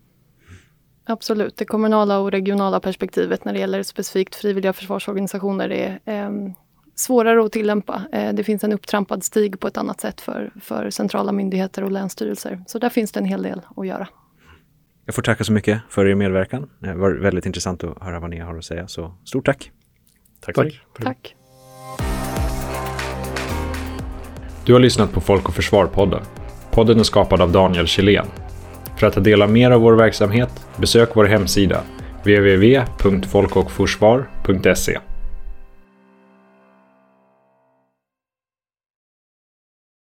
[1.05, 6.31] Absolut, det kommunala och regionala perspektivet när det gäller specifikt frivilliga försvarsorganisationer är eh,
[6.95, 8.03] svårare att tillämpa.
[8.12, 11.93] Eh, det finns en upptrampad stig på ett annat sätt för, för centrala myndigheter och
[11.93, 12.64] länsstyrelser.
[12.67, 14.09] Så där finns det en hel del att göra.
[15.05, 16.71] Jag får tacka så mycket för er medverkan.
[16.79, 19.71] Det var väldigt intressant att höra vad ni har att säga, så stort tack!
[20.41, 20.55] Tack.
[20.55, 20.81] Tack.
[21.03, 21.37] tack.
[24.67, 26.23] Du har lyssnat på Folk och Försvar-podden.
[26.71, 28.27] Podden är skapad av Daniel Kjellén.
[28.97, 31.81] För att ta del av mer av vår verksamhet, besök vår hemsida
[32.25, 34.99] www.folkochforsvar.se